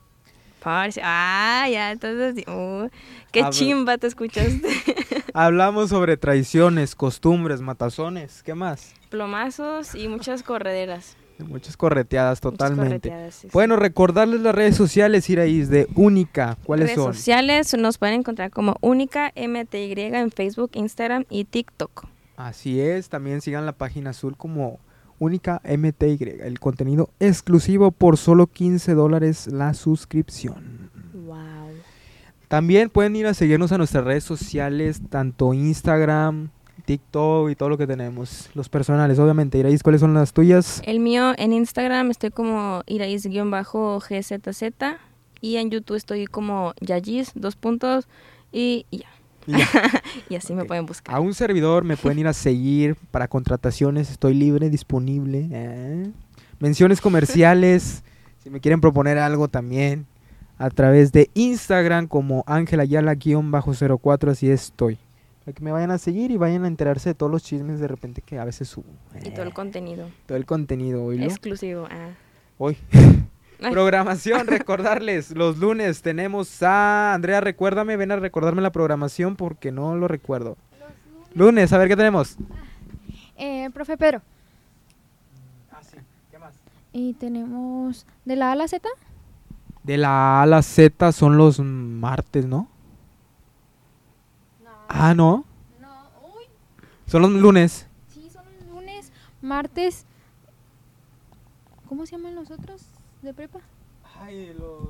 Ah, 1.02 1.66
ya, 1.70 1.92
entonces. 1.92 2.44
uh, 2.48 2.88
qué 3.32 3.44
chimba 3.50 3.98
te 3.98 4.06
escuchaste. 4.06 4.68
Hablamos 5.34 5.90
sobre 5.90 6.16
traiciones, 6.16 6.94
costumbres, 6.94 7.60
matazones. 7.60 8.42
¿Qué 8.42 8.54
más? 8.54 8.94
Plomazos 9.10 9.94
y 9.94 10.08
muchas 10.08 10.42
correderas. 10.42 11.16
Muchas 11.38 11.76
correteadas 11.76 12.42
Muchas 12.42 12.52
totalmente. 12.58 13.10
correteadas, 13.10 13.34
sí, 13.34 13.40
sí. 13.42 13.48
Bueno, 13.52 13.76
recordarles 13.76 14.40
las 14.40 14.54
redes 14.54 14.74
sociales, 14.74 15.28
Iraís, 15.28 15.68
de 15.68 15.86
Única. 15.94 16.56
¿Cuáles 16.64 16.86
redes 16.88 16.96
son? 17.02 17.12
sociales 17.14 17.74
nos 17.76 17.98
pueden 17.98 18.20
encontrar 18.20 18.50
como 18.50 18.76
Única 18.80 19.32
MTY 19.36 19.92
en 19.98 20.30
Facebook, 20.30 20.70
Instagram 20.72 21.24
y 21.28 21.44
TikTok. 21.44 22.06
Así 22.38 22.80
es, 22.80 23.10
también 23.10 23.40
sigan 23.42 23.66
la 23.66 23.72
página 23.72 24.10
azul 24.10 24.36
como 24.36 24.78
Única 25.18 25.60
MTY, 25.64 26.18
el 26.40 26.60
contenido 26.60 27.10
exclusivo 27.20 27.90
por 27.90 28.16
solo 28.16 28.46
15 28.46 28.94
dólares 28.94 29.46
la 29.46 29.74
suscripción. 29.74 30.90
Wow. 31.12 31.36
También 32.48 32.90
pueden 32.90 33.16
ir 33.16 33.26
a 33.26 33.34
seguirnos 33.34 33.72
a 33.72 33.78
nuestras 33.78 34.04
redes 34.04 34.24
sociales, 34.24 35.00
tanto 35.10 35.54
Instagram, 35.54 36.50
TikTok 36.84 37.50
y 37.50 37.56
todo 37.56 37.68
lo 37.68 37.78
que 37.78 37.86
tenemos. 37.86 38.50
Los 38.54 38.68
personales, 38.68 39.18
obviamente. 39.18 39.58
Iraís, 39.58 39.82
¿cuáles 39.82 40.00
son 40.00 40.14
las 40.14 40.32
tuyas? 40.32 40.82
El 40.84 41.00
mío 41.00 41.32
en 41.36 41.52
Instagram 41.52 42.10
estoy 42.10 42.30
como 42.30 42.82
Irais-GZZ 42.86 44.96
y 45.40 45.56
en 45.56 45.70
YouTube 45.70 45.96
estoy 45.96 46.26
como 46.26 46.74
Yayis, 46.80 47.32
dos 47.34 47.56
puntos 47.56 48.08
y 48.52 48.86
ya. 48.90 49.08
Y 50.28 50.34
así 50.34 50.54
me 50.54 50.64
pueden 50.64 50.86
buscar. 50.86 51.14
A 51.14 51.20
un 51.20 51.34
servidor 51.34 51.84
me 51.84 51.96
pueden 51.96 52.18
ir 52.18 52.26
a 52.26 52.32
seguir 52.32 52.96
para 53.10 53.28
contrataciones, 53.28 54.10
estoy 54.10 54.34
libre, 54.34 54.70
disponible. 54.70 55.48
¿eh? 55.50 56.10
Menciones 56.58 57.00
comerciales, 57.00 58.02
si 58.42 58.50
me 58.50 58.60
quieren 58.60 58.80
proponer 58.80 59.18
algo 59.18 59.48
también, 59.48 60.06
a 60.58 60.70
través 60.70 61.12
de 61.12 61.30
Instagram 61.34 62.06
como 62.08 62.42
Ángel 62.46 62.80
Ayala-04, 62.80 64.30
así 64.30 64.50
estoy. 64.50 64.98
Para 65.44 65.54
que 65.54 65.62
me 65.62 65.70
vayan 65.70 65.92
a 65.92 65.98
seguir 65.98 66.30
y 66.32 66.36
vayan 66.38 66.64
a 66.64 66.66
enterarse 66.66 67.10
de 67.10 67.14
todos 67.14 67.30
los 67.30 67.44
chismes 67.44 67.78
de 67.78 67.86
repente 67.86 68.20
que 68.20 68.38
a 68.38 68.44
veces 68.44 68.68
subo. 68.68 68.86
Y 69.22 69.30
todo 69.30 69.42
el 69.42 69.50
¿eh? 69.50 69.54
contenido 69.54 70.08
Todo 70.26 70.38
el 70.38 70.44
contenido, 70.44 71.04
oílo. 71.04 71.24
exclusivo. 71.24 71.86
Ah. 71.90 72.08
Hoy. 72.58 72.76
Programación, 73.58 74.46
recordarles, 74.46 75.30
los 75.30 75.58
lunes 75.58 76.02
tenemos 76.02 76.62
a 76.62 77.14
Andrea, 77.14 77.40
recuérdame, 77.40 77.96
ven 77.96 78.12
a 78.12 78.16
recordarme 78.16 78.62
la 78.62 78.70
programación 78.72 79.36
porque 79.36 79.72
no 79.72 79.96
lo 79.96 80.08
recuerdo. 80.08 80.56
Lunes, 81.34 81.72
a 81.72 81.78
ver 81.78 81.88
qué 81.88 81.96
tenemos. 81.96 82.36
Eh, 83.36 83.68
profe 83.72 83.96
Pedro. 83.96 84.22
Ah, 85.70 85.80
sí. 85.82 85.98
¿Qué 86.30 86.38
más? 86.38 86.54
Y 86.92 87.14
tenemos 87.14 88.06
de 88.24 88.36
la 88.36 88.48
A 88.48 88.52
a 88.52 88.56
la 88.56 88.68
Z. 88.68 88.88
De 89.82 89.96
la 89.98 90.40
A 90.40 90.42
a 90.42 90.46
la 90.46 90.62
Z 90.62 91.12
son 91.12 91.36
los 91.36 91.60
martes, 91.60 92.46
¿no? 92.46 92.68
Ah, 94.88 95.14
no. 95.14 95.44
No, 95.80 95.88
uy, 96.36 96.44
Son 97.06 97.22
los 97.22 97.30
lunes. 97.32 97.86
sí, 98.08 98.28
son 98.32 98.44
los 98.60 98.68
lunes, 98.74 99.12
martes. 99.42 100.04
¿Cómo 101.88 102.06
se 102.06 102.16
llaman 102.16 102.34
los 102.34 102.50
otros 102.50 102.82
de 103.22 103.34
prepa? 103.34 103.60
Ay, 104.20 104.54
los. 104.58 104.80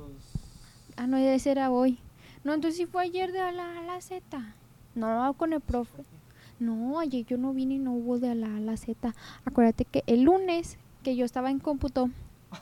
Ah, 0.95 1.07
no, 1.07 1.17
ese 1.17 1.51
era 1.51 1.69
hoy. 1.71 1.99
No, 2.43 2.53
entonces 2.53 2.77
sí 2.77 2.85
fue 2.85 3.03
ayer 3.03 3.31
de 3.31 3.39
la 3.51 3.63
A 3.65 3.79
a 3.79 3.83
la 3.83 4.01
Z. 4.01 4.21
No, 4.95 5.33
con 5.37 5.53
el 5.53 5.61
profe. 5.61 6.03
No, 6.59 6.99
ayer 6.99 7.25
yo 7.25 7.37
no 7.37 7.53
vine 7.53 7.75
y 7.75 7.79
no 7.79 7.93
hubo 7.93 8.19
de 8.19 8.33
la 8.35 8.47
A 8.47 8.57
a 8.57 8.59
la 8.59 8.77
Z. 8.77 9.13
Acuérdate 9.45 9.85
que 9.85 10.03
el 10.07 10.23
lunes 10.23 10.77
que 11.03 11.15
yo 11.15 11.25
estaba 11.25 11.51
en 11.51 11.59
cómputo 11.59 12.09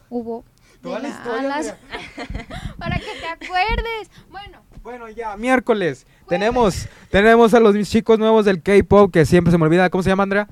hubo 0.10 0.44
de 0.84 0.90
la 0.90 1.00
la 1.00 1.08
A 1.08 1.12
a 1.12 1.18
historia, 1.18 1.48
la 1.48 1.56
Andrea. 1.58 1.78
Z. 2.16 2.46
Para 2.78 2.96
que 2.98 3.06
te 3.06 3.28
acuerdes. 3.46 4.10
Bueno, 4.30 4.60
Bueno, 4.84 5.10
ya, 5.10 5.38
miércoles. 5.38 6.06
Tenemos, 6.28 6.88
tenemos 7.10 7.54
a 7.54 7.60
los 7.60 7.76
chicos 7.88 8.18
nuevos 8.20 8.46
del 8.46 8.62
K-pop 8.62 9.12
que 9.14 9.26
siempre 9.26 9.52
se 9.52 9.58
me 9.58 9.66
olvida. 9.66 9.90
¿Cómo 9.90 10.04
se 10.04 10.10
llama, 10.10 10.24
Andrea? 10.24 10.48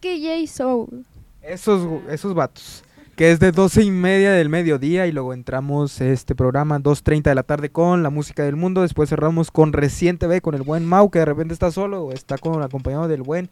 que 0.00 0.18
J 0.20 0.52
Soul. 0.52 1.06
Esos, 1.40 2.02
esos 2.10 2.34
vatos. 2.34 2.82
Que 3.16 3.30
es 3.32 3.40
de 3.40 3.50
12 3.50 3.82
y 3.82 3.90
media 3.90 4.32
del 4.32 4.50
mediodía 4.50 5.06
y 5.06 5.12
luego 5.12 5.32
entramos 5.32 6.02
este 6.02 6.34
programa 6.34 6.78
2.30 6.80 7.22
de 7.22 7.34
la 7.34 7.42
tarde 7.44 7.70
con 7.70 8.02
la 8.02 8.10
música 8.10 8.44
del 8.44 8.56
mundo. 8.56 8.82
Después 8.82 9.08
cerramos 9.08 9.50
con 9.50 9.72
Recién 9.72 10.18
TV 10.18 10.42
con 10.42 10.54
el 10.54 10.60
buen 10.62 10.84
Mau 10.84 11.10
que 11.10 11.20
de 11.20 11.24
repente 11.24 11.54
está 11.54 11.70
solo 11.70 12.02
o 12.04 12.12
está 12.12 12.36
con 12.36 12.62
acompañado 12.62 13.08
del 13.08 13.22
buen 13.22 13.48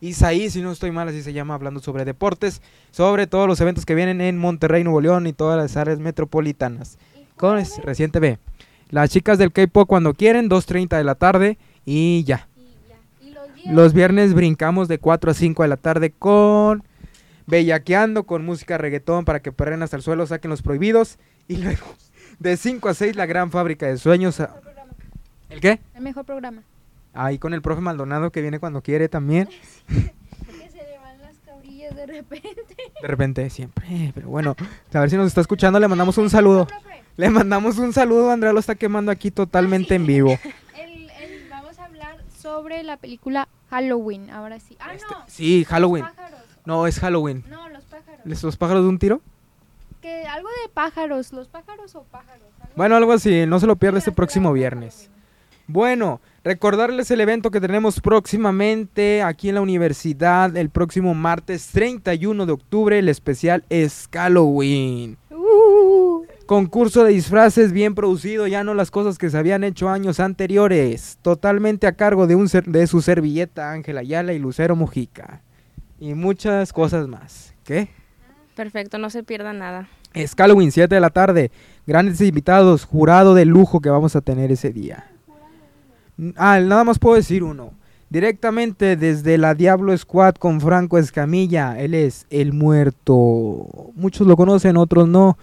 Isaí, 0.00 0.50
si 0.50 0.62
no 0.62 0.72
estoy 0.72 0.90
mal, 0.90 1.06
así 1.08 1.22
se 1.22 1.32
llama, 1.32 1.54
hablando 1.54 1.78
sobre 1.78 2.04
deportes, 2.04 2.60
sobre 2.90 3.28
todos 3.28 3.46
los 3.46 3.60
eventos 3.60 3.86
que 3.86 3.94
vienen 3.94 4.20
en 4.20 4.36
Monterrey, 4.36 4.82
Nuevo 4.82 5.00
León 5.00 5.28
y 5.28 5.32
todas 5.32 5.56
las 5.56 5.76
áreas 5.76 6.00
metropolitanas. 6.00 6.98
Con 7.36 7.58
es- 7.58 7.78
Recién 7.84 8.10
TV. 8.10 8.38
Las 8.90 9.10
chicas 9.10 9.38
del 9.38 9.52
K-pop 9.52 9.86
cuando 9.88 10.12
quieren, 10.14 10.48
2.30 10.48 10.96
de 10.96 11.04
la 11.04 11.14
tarde 11.14 11.56
y 11.84 12.24
ya. 12.24 12.48
Y 13.20 13.30
los 13.30 13.54
días 13.54 13.74
Los 13.74 13.92
viernes 13.92 14.34
brincamos 14.34 14.88
de 14.88 14.98
4 14.98 15.30
a 15.30 15.34
5 15.34 15.62
de 15.62 15.68
la 15.68 15.76
tarde 15.76 16.10
con 16.18 16.82
Bellaqueando, 17.46 18.24
con 18.24 18.44
música 18.44 18.78
reggaetón 18.78 19.24
para 19.24 19.40
que 19.40 19.52
perren 19.52 19.82
hasta 19.82 19.96
el 19.96 20.02
suelo, 20.02 20.26
saquen 20.26 20.50
los 20.50 20.62
prohibidos. 20.62 21.18
Y 21.48 21.56
luego 21.56 21.84
de 22.38 22.56
5 22.56 22.88
a 22.88 22.94
6 22.94 23.16
la 23.16 23.26
gran 23.26 23.50
fábrica 23.50 23.86
de 23.86 23.96
sueños. 23.98 24.40
a- 24.40 24.54
¿El 25.50 25.60
qué? 25.60 25.80
el 25.94 26.02
mejor 26.02 26.24
programa. 26.24 26.62
Ahí 27.14 27.38
con 27.38 27.52
el 27.52 27.60
profe 27.60 27.82
Maldonado 27.82 28.32
que 28.32 28.40
viene 28.40 28.58
cuando 28.58 28.80
quiere 28.82 29.08
también. 29.08 29.48
Que 29.88 30.68
se 30.70 30.78
le 30.78 30.98
van 30.98 31.20
las 31.20 31.36
cabrillas 31.44 31.94
de 31.94 32.06
repente. 32.06 32.76
De 33.02 33.06
repente 33.08 33.50
siempre. 33.50 34.12
Pero 34.14 34.28
bueno, 34.28 34.56
a 34.94 35.00
ver 35.00 35.10
si 35.10 35.16
nos 35.16 35.26
está 35.26 35.40
escuchando. 35.42 35.78
Le 35.78 35.88
mandamos 35.88 36.16
un 36.18 36.30
saludo. 36.30 36.66
Le 37.16 37.28
mandamos 37.28 37.76
un 37.78 37.92
saludo. 37.92 38.30
Andrea 38.30 38.52
lo 38.54 38.60
está 38.60 38.74
quemando 38.76 39.12
aquí 39.12 39.30
totalmente 39.30 39.94
en 39.94 40.06
vivo. 40.06 40.38
el- 40.78 41.10
el- 41.10 41.48
vamos 41.50 41.78
a 41.78 41.84
hablar 41.84 42.16
sobre 42.40 42.82
la 42.82 42.96
película 42.96 43.46
Halloween. 43.68 44.30
Ahora 44.30 44.58
sí. 44.58 44.76
Ah, 44.80 44.94
Este, 44.94 45.06
no. 45.12 45.24
sí, 45.26 45.64
Halloween. 45.68 46.04
No, 46.64 46.86
es 46.86 46.98
Halloween. 47.00 47.44
No, 47.50 47.68
los 47.68 47.82
pájaros. 47.84 48.20
¿Les- 48.24 48.42
¿Los 48.42 48.56
pájaros 48.56 48.82
de 48.84 48.88
un 48.88 48.98
tiro? 48.98 49.20
Que 50.00 50.24
algo 50.26 50.48
de 50.48 50.68
pájaros. 50.72 51.32
Los 51.32 51.48
pájaros 51.48 51.94
o 51.94 52.02
pájaros. 52.04 52.42
algo 52.60 52.72
Bueno, 52.76 52.96
algo 52.96 53.12
así, 53.12 53.46
no 53.46 53.58
se 53.60 53.66
lo 53.66 53.76
pierda 53.76 53.98
este 53.98 54.12
próximo 54.12 54.52
viernes. 54.52 55.08
Bueno, 55.68 56.20
recordarles 56.44 57.10
el 57.12 57.20
evento 57.20 57.50
que 57.50 57.60
tenemos 57.60 58.00
próximamente 58.00 59.22
aquí 59.22 59.48
en 59.48 59.54
la 59.54 59.60
universidad 59.60 60.56
el 60.56 60.70
próximo 60.70 61.14
martes 61.14 61.68
31 61.68 62.46
de 62.46 62.52
octubre, 62.52 62.98
el 62.98 63.08
especial 63.08 63.64
es 63.70 64.08
Halloween. 64.12 65.16
Uh, 65.30 66.24
Concurso 66.46 67.04
de 67.04 67.12
disfraces 67.12 67.72
bien 67.72 67.94
producido, 67.94 68.46
ya 68.48 68.64
no 68.64 68.74
las 68.74 68.90
cosas 68.90 69.18
que 69.18 69.30
se 69.30 69.38
habían 69.38 69.62
hecho 69.64 69.88
años 69.88 70.18
anteriores, 70.20 71.18
totalmente 71.22 71.86
a 71.86 71.92
cargo 71.92 72.26
de, 72.26 72.34
un 72.34 72.48
ser- 72.48 72.64
de 72.66 72.86
su 72.88 73.00
servilleta 73.00 73.70
Ángela 73.70 74.00
Ayala 74.00 74.32
y 74.32 74.38
Lucero 74.40 74.74
Mojica. 74.74 75.40
Y 76.02 76.14
muchas 76.14 76.72
cosas 76.72 77.06
más. 77.06 77.54
¿Qué? 77.62 77.88
Perfecto, 78.56 78.98
no 78.98 79.08
se 79.08 79.22
pierda 79.22 79.52
nada. 79.52 79.88
Es 80.14 80.34
Halloween, 80.34 80.72
7 80.72 80.92
de 80.92 81.00
la 81.00 81.10
tarde. 81.10 81.52
Grandes 81.86 82.20
invitados, 82.20 82.84
jurado 82.84 83.34
de 83.34 83.44
lujo 83.44 83.78
que 83.78 83.88
vamos 83.88 84.16
a 84.16 84.20
tener 84.20 84.50
ese 84.50 84.72
día. 84.72 85.06
N- 86.18 86.34
Ah, 86.36 86.58
nada 86.58 86.82
más 86.82 86.98
puedo 86.98 87.14
decir 87.14 87.44
uno. 87.44 87.72
Directamente 88.10 88.96
desde 88.96 89.38
la 89.38 89.54
Diablo 89.54 89.96
Squad 89.96 90.34
con 90.34 90.60
Franco 90.60 90.98
Escamilla. 90.98 91.78
Él 91.78 91.94
es 91.94 92.26
el 92.30 92.52
muerto. 92.52 93.92
Muchos 93.94 94.26
lo 94.26 94.36
conocen, 94.36 94.76
otros 94.78 95.06
no. 95.06 95.38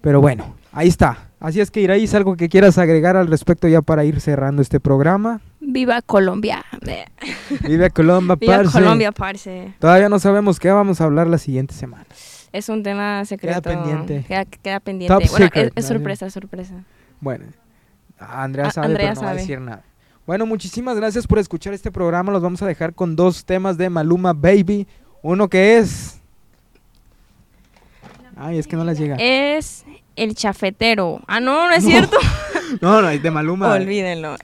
Pero 0.00 0.20
bueno, 0.20 0.54
Ahí 0.76 0.88
está. 0.88 1.30
Así 1.38 1.60
es 1.60 1.70
que 1.70 1.80
Iraís, 1.80 2.12
algo 2.14 2.36
que 2.36 2.48
quieras 2.48 2.78
agregar 2.78 3.16
al 3.16 3.28
respecto 3.28 3.68
ya 3.68 3.80
para 3.80 4.04
ir 4.04 4.20
cerrando 4.20 4.60
este 4.60 4.80
programa. 4.80 5.40
Viva 5.60 6.02
Colombia. 6.02 6.64
Viva 7.60 7.90
Colombia, 7.90 8.36
Viva 8.40 8.56
parce. 8.56 8.72
Colombia, 8.72 9.12
parce. 9.12 9.74
Todavía 9.78 10.08
no 10.08 10.18
sabemos 10.18 10.58
qué 10.58 10.70
vamos 10.72 11.00
a 11.00 11.04
hablar 11.04 11.28
la 11.28 11.38
siguiente 11.38 11.74
semana. 11.74 12.06
Es 12.52 12.68
un 12.68 12.82
tema 12.82 13.24
secreto. 13.24 13.62
pendiente. 13.62 14.24
Queda, 14.26 14.44
queda 14.46 14.80
pendiente. 14.80 15.14
Top 15.14 15.30
bueno, 15.30 15.46
secret, 15.46 15.72
es, 15.76 15.86
sorpresa, 15.86 16.28
sorpresa. 16.30 16.74
Bueno, 17.20 17.44
Andrea 18.18 18.66
A- 18.66 18.70
sabe, 18.72 18.86
Andrea 18.88 19.10
pero 19.10 19.20
no 19.20 19.26
va 19.26 19.30
a 19.30 19.34
decir 19.34 19.60
nada. 19.60 19.82
Bueno, 20.26 20.46
muchísimas 20.46 20.96
gracias 20.96 21.26
por 21.26 21.38
escuchar 21.38 21.72
este 21.74 21.92
programa. 21.92 22.32
Los 22.32 22.42
vamos 22.42 22.62
a 22.62 22.66
dejar 22.66 22.94
con 22.94 23.14
dos 23.14 23.44
temas 23.44 23.76
de 23.76 23.90
Maluma 23.90 24.32
Baby. 24.32 24.88
Uno 25.22 25.48
que 25.48 25.78
es... 25.78 26.20
Ay, 28.36 28.58
es 28.58 28.66
que 28.66 28.74
no 28.76 28.84
les 28.84 28.98
llega. 28.98 29.16
Es 29.20 29.84
el 30.16 30.34
chafetero. 30.34 31.20
Ah, 31.26 31.40
no, 31.40 31.68
no 31.68 31.74
es 31.74 31.84
No. 31.84 31.90
cierto. 31.90 32.16
No, 32.80 33.00
no, 33.02 33.08
es 33.10 33.22
de 33.22 33.30
Maluma. 33.30 33.72
Olvídenlo. 33.72 34.36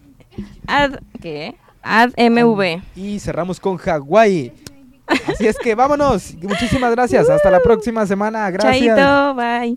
Ad, 0.69 1.01
¿qué? 1.21 1.57
Ad 1.83 2.11
MV. 2.17 2.83
Y 2.95 3.19
cerramos 3.19 3.59
con 3.59 3.77
Hawái. 3.77 4.53
Así 5.27 5.47
es 5.49 5.59
que 5.59 5.75
vámonos. 5.75 6.35
Muchísimas 6.41 6.93
gracias. 6.93 7.29
Hasta 7.29 7.51
la 7.51 7.59
próxima 7.61 8.07
semana. 8.07 8.49
Gracias. 8.51 8.97
Chaito, 8.97 9.35
bye. 9.35 9.77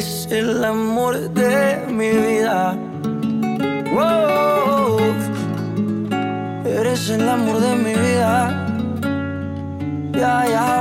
Eres 0.00 0.28
el 0.30 0.64
amor 0.64 1.30
de 1.34 1.76
mi 1.92 2.08
vida. 2.08 2.74
Wow. 3.92 4.98
Eres 6.64 7.10
el 7.10 7.28
amor 7.28 7.60
de 7.60 7.76
mi 7.76 7.92
vida. 7.92 8.66
Ya, 10.12 10.46
ya. 10.48 10.80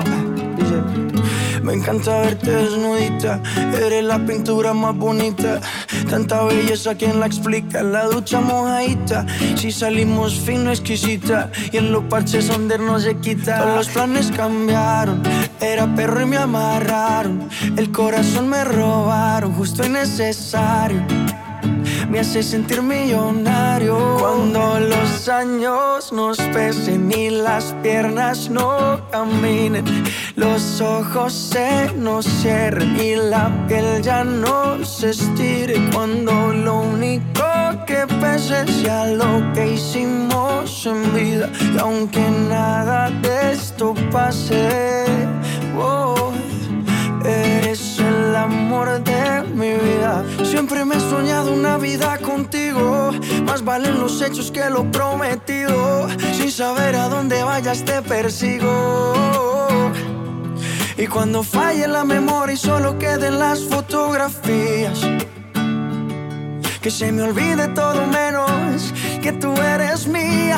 Dice, 0.56 1.62
Me 1.62 1.74
encanta 1.74 2.22
verte 2.22 2.50
desnudita. 2.50 3.42
Eres 3.74 4.06
la 4.06 4.20
pintura 4.20 4.74
más 4.74 4.96
bonita. 4.96 5.60
Tanta 6.10 6.46
belleza, 6.46 6.96
¿quién 6.96 7.20
la 7.20 7.26
explica? 7.26 7.84
La 7.84 8.06
ducha 8.06 8.40
mojadita. 8.40 9.26
Si 9.58 9.74
salimos 9.74 10.40
fino, 10.40 10.70
exquisita. 10.70 11.52
Y 11.74 11.76
en 11.76 11.92
los 11.92 12.06
parches 12.06 12.48
donde 12.48 12.78
no 12.78 12.98
se 13.02 13.18
quita. 13.18 13.60
Todos 13.60 13.76
los 13.76 13.90
planes 13.90 14.32
cambiaron. 14.32 15.22
Era 15.62 15.94
perro 15.96 16.22
y 16.22 16.26
me 16.26 16.38
amarraron. 16.38 17.50
El 17.76 17.92
corazón 17.92 18.50
me 18.50 18.64
robaron, 18.64 19.54
justo 19.54 19.86
y 19.86 19.90
necesario. 19.90 21.06
Me 22.10 22.20
hace 22.22 22.42
sentir 22.42 22.82
millonario 22.82 24.18
cuando 24.20 24.80
los 24.80 25.30
años 25.30 26.12
nos 26.12 26.38
pesen 26.54 27.12
y 27.12 27.30
las 27.30 27.76
piernas 27.84 28.50
no 28.50 29.00
caminen. 29.12 29.86
Los 30.36 30.82
ojos 30.82 31.34
se 31.34 31.94
nos 31.96 32.26
cierren 32.26 33.00
y 33.00 33.16
la 33.16 33.52
piel 33.68 34.02
ya 34.02 34.24
no 34.24 34.84
se 34.84 35.12
estire. 35.12 35.76
Cuando 35.94 36.32
lo 36.52 36.80
único 36.82 37.44
que 37.86 38.08
pese 38.22 38.66
sea 38.82 39.06
lo 39.06 39.54
que 39.54 39.74
hicimos 39.74 40.86
en 40.86 41.14
vida. 41.14 41.50
Y 41.76 41.78
aunque 41.78 42.22
nada 42.50 43.12
de 43.22 43.52
esto 43.52 43.94
pase, 44.12 45.28
Eres 47.26 48.00
el 48.00 48.36
amor 48.36 49.04
de 49.04 49.44
mi 49.54 49.74
vida. 49.74 50.24
Siempre 50.44 50.86
me 50.86 50.96
he 50.96 51.00
soñado 51.00 51.54
una 51.54 51.78
vida 51.78 52.18
contigo. 52.18 53.12
Más 53.46 53.64
valen 53.64 54.00
los 54.00 54.22
hechos 54.22 54.52
que 54.52 54.70
lo 54.70 54.90
prometido. 54.92 56.08
Sin 56.34 56.52
saber 56.52 56.96
a 56.96 57.10
dónde 57.10 57.44
vayas 57.44 57.84
te 57.84 58.02
persigo. 58.02 59.14
Y 60.98 61.08
cuando 61.08 61.44
falle 61.44 61.88
la 61.88 62.04
memoria 62.04 62.54
y 62.54 62.58
solo 62.58 62.98
queden 62.98 63.40
las 63.40 63.64
fotografías. 63.64 65.00
Que 66.82 66.92
se 66.92 67.12
me 67.12 67.24
olvide 67.24 67.68
todo 67.70 68.06
menos 68.08 68.94
que 69.22 69.34
tú 69.34 69.54
eres 69.62 70.08
mía. 70.08 70.58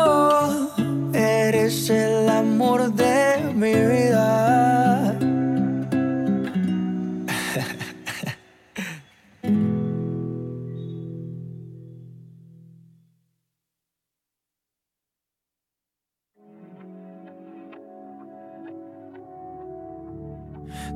eres 1.71 1.89
el 1.89 2.29
amor 2.29 2.93
de 2.93 3.53
mi 3.53 3.73
vida. 3.73 5.17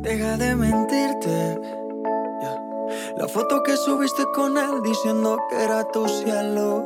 Deja 0.02 0.38
de 0.38 0.56
mentirte. 0.56 1.60
La 3.18 3.28
foto 3.30 3.64
que 3.64 3.78
subiste 3.78 4.24
con 4.34 4.58
él 4.58 4.82
diciendo 4.84 5.38
que 5.50 5.64
era 5.64 5.86
tu 5.86 6.08
cielo. 6.08 6.86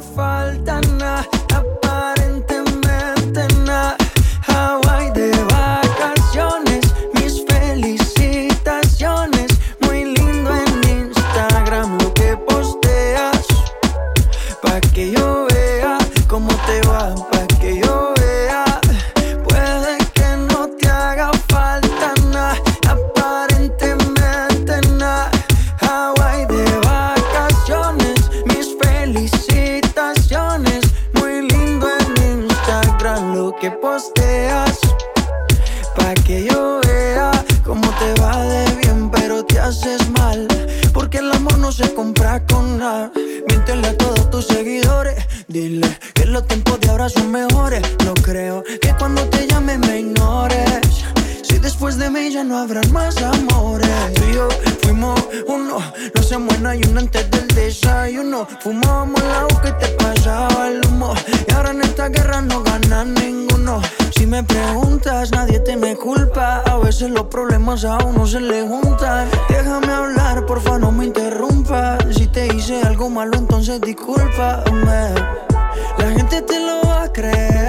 te 0.00 0.39
amasado 67.70 68.12
no 68.12 68.26
se 68.26 68.40
le 68.40 68.62
juntan. 68.62 69.28
Déjame 69.48 69.92
hablar, 69.92 70.44
porfa, 70.44 70.76
no 70.76 70.90
me 70.90 71.04
interrumpa. 71.04 71.98
Si 72.10 72.26
te 72.26 72.48
hice 72.48 72.82
algo 72.82 73.08
malo, 73.08 73.36
entonces 73.36 73.80
discúlpame. 73.80 75.14
La 75.96 76.10
gente 76.10 76.42
te 76.42 76.58
lo 76.58 76.82
va 76.88 77.04
a 77.04 77.12
creer. 77.12 77.59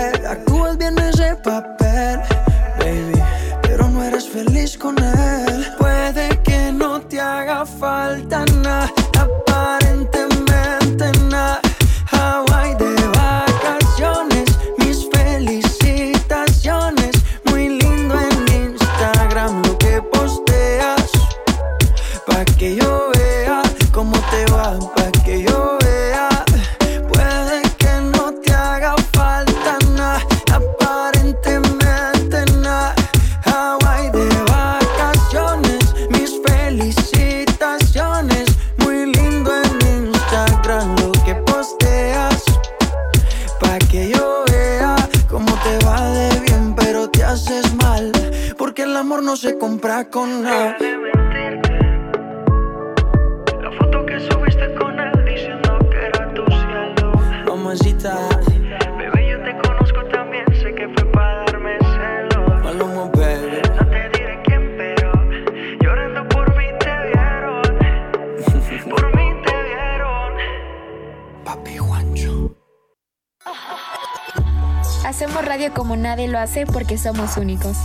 hace 76.52 76.66
porque 76.66 76.97
somos 76.97 77.38
únicos. 77.38 77.78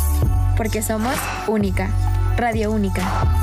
Porque 0.57 0.83
somos 0.83 1.15
única. 1.47 1.89
Radio 2.37 2.73
Única. 2.73 3.36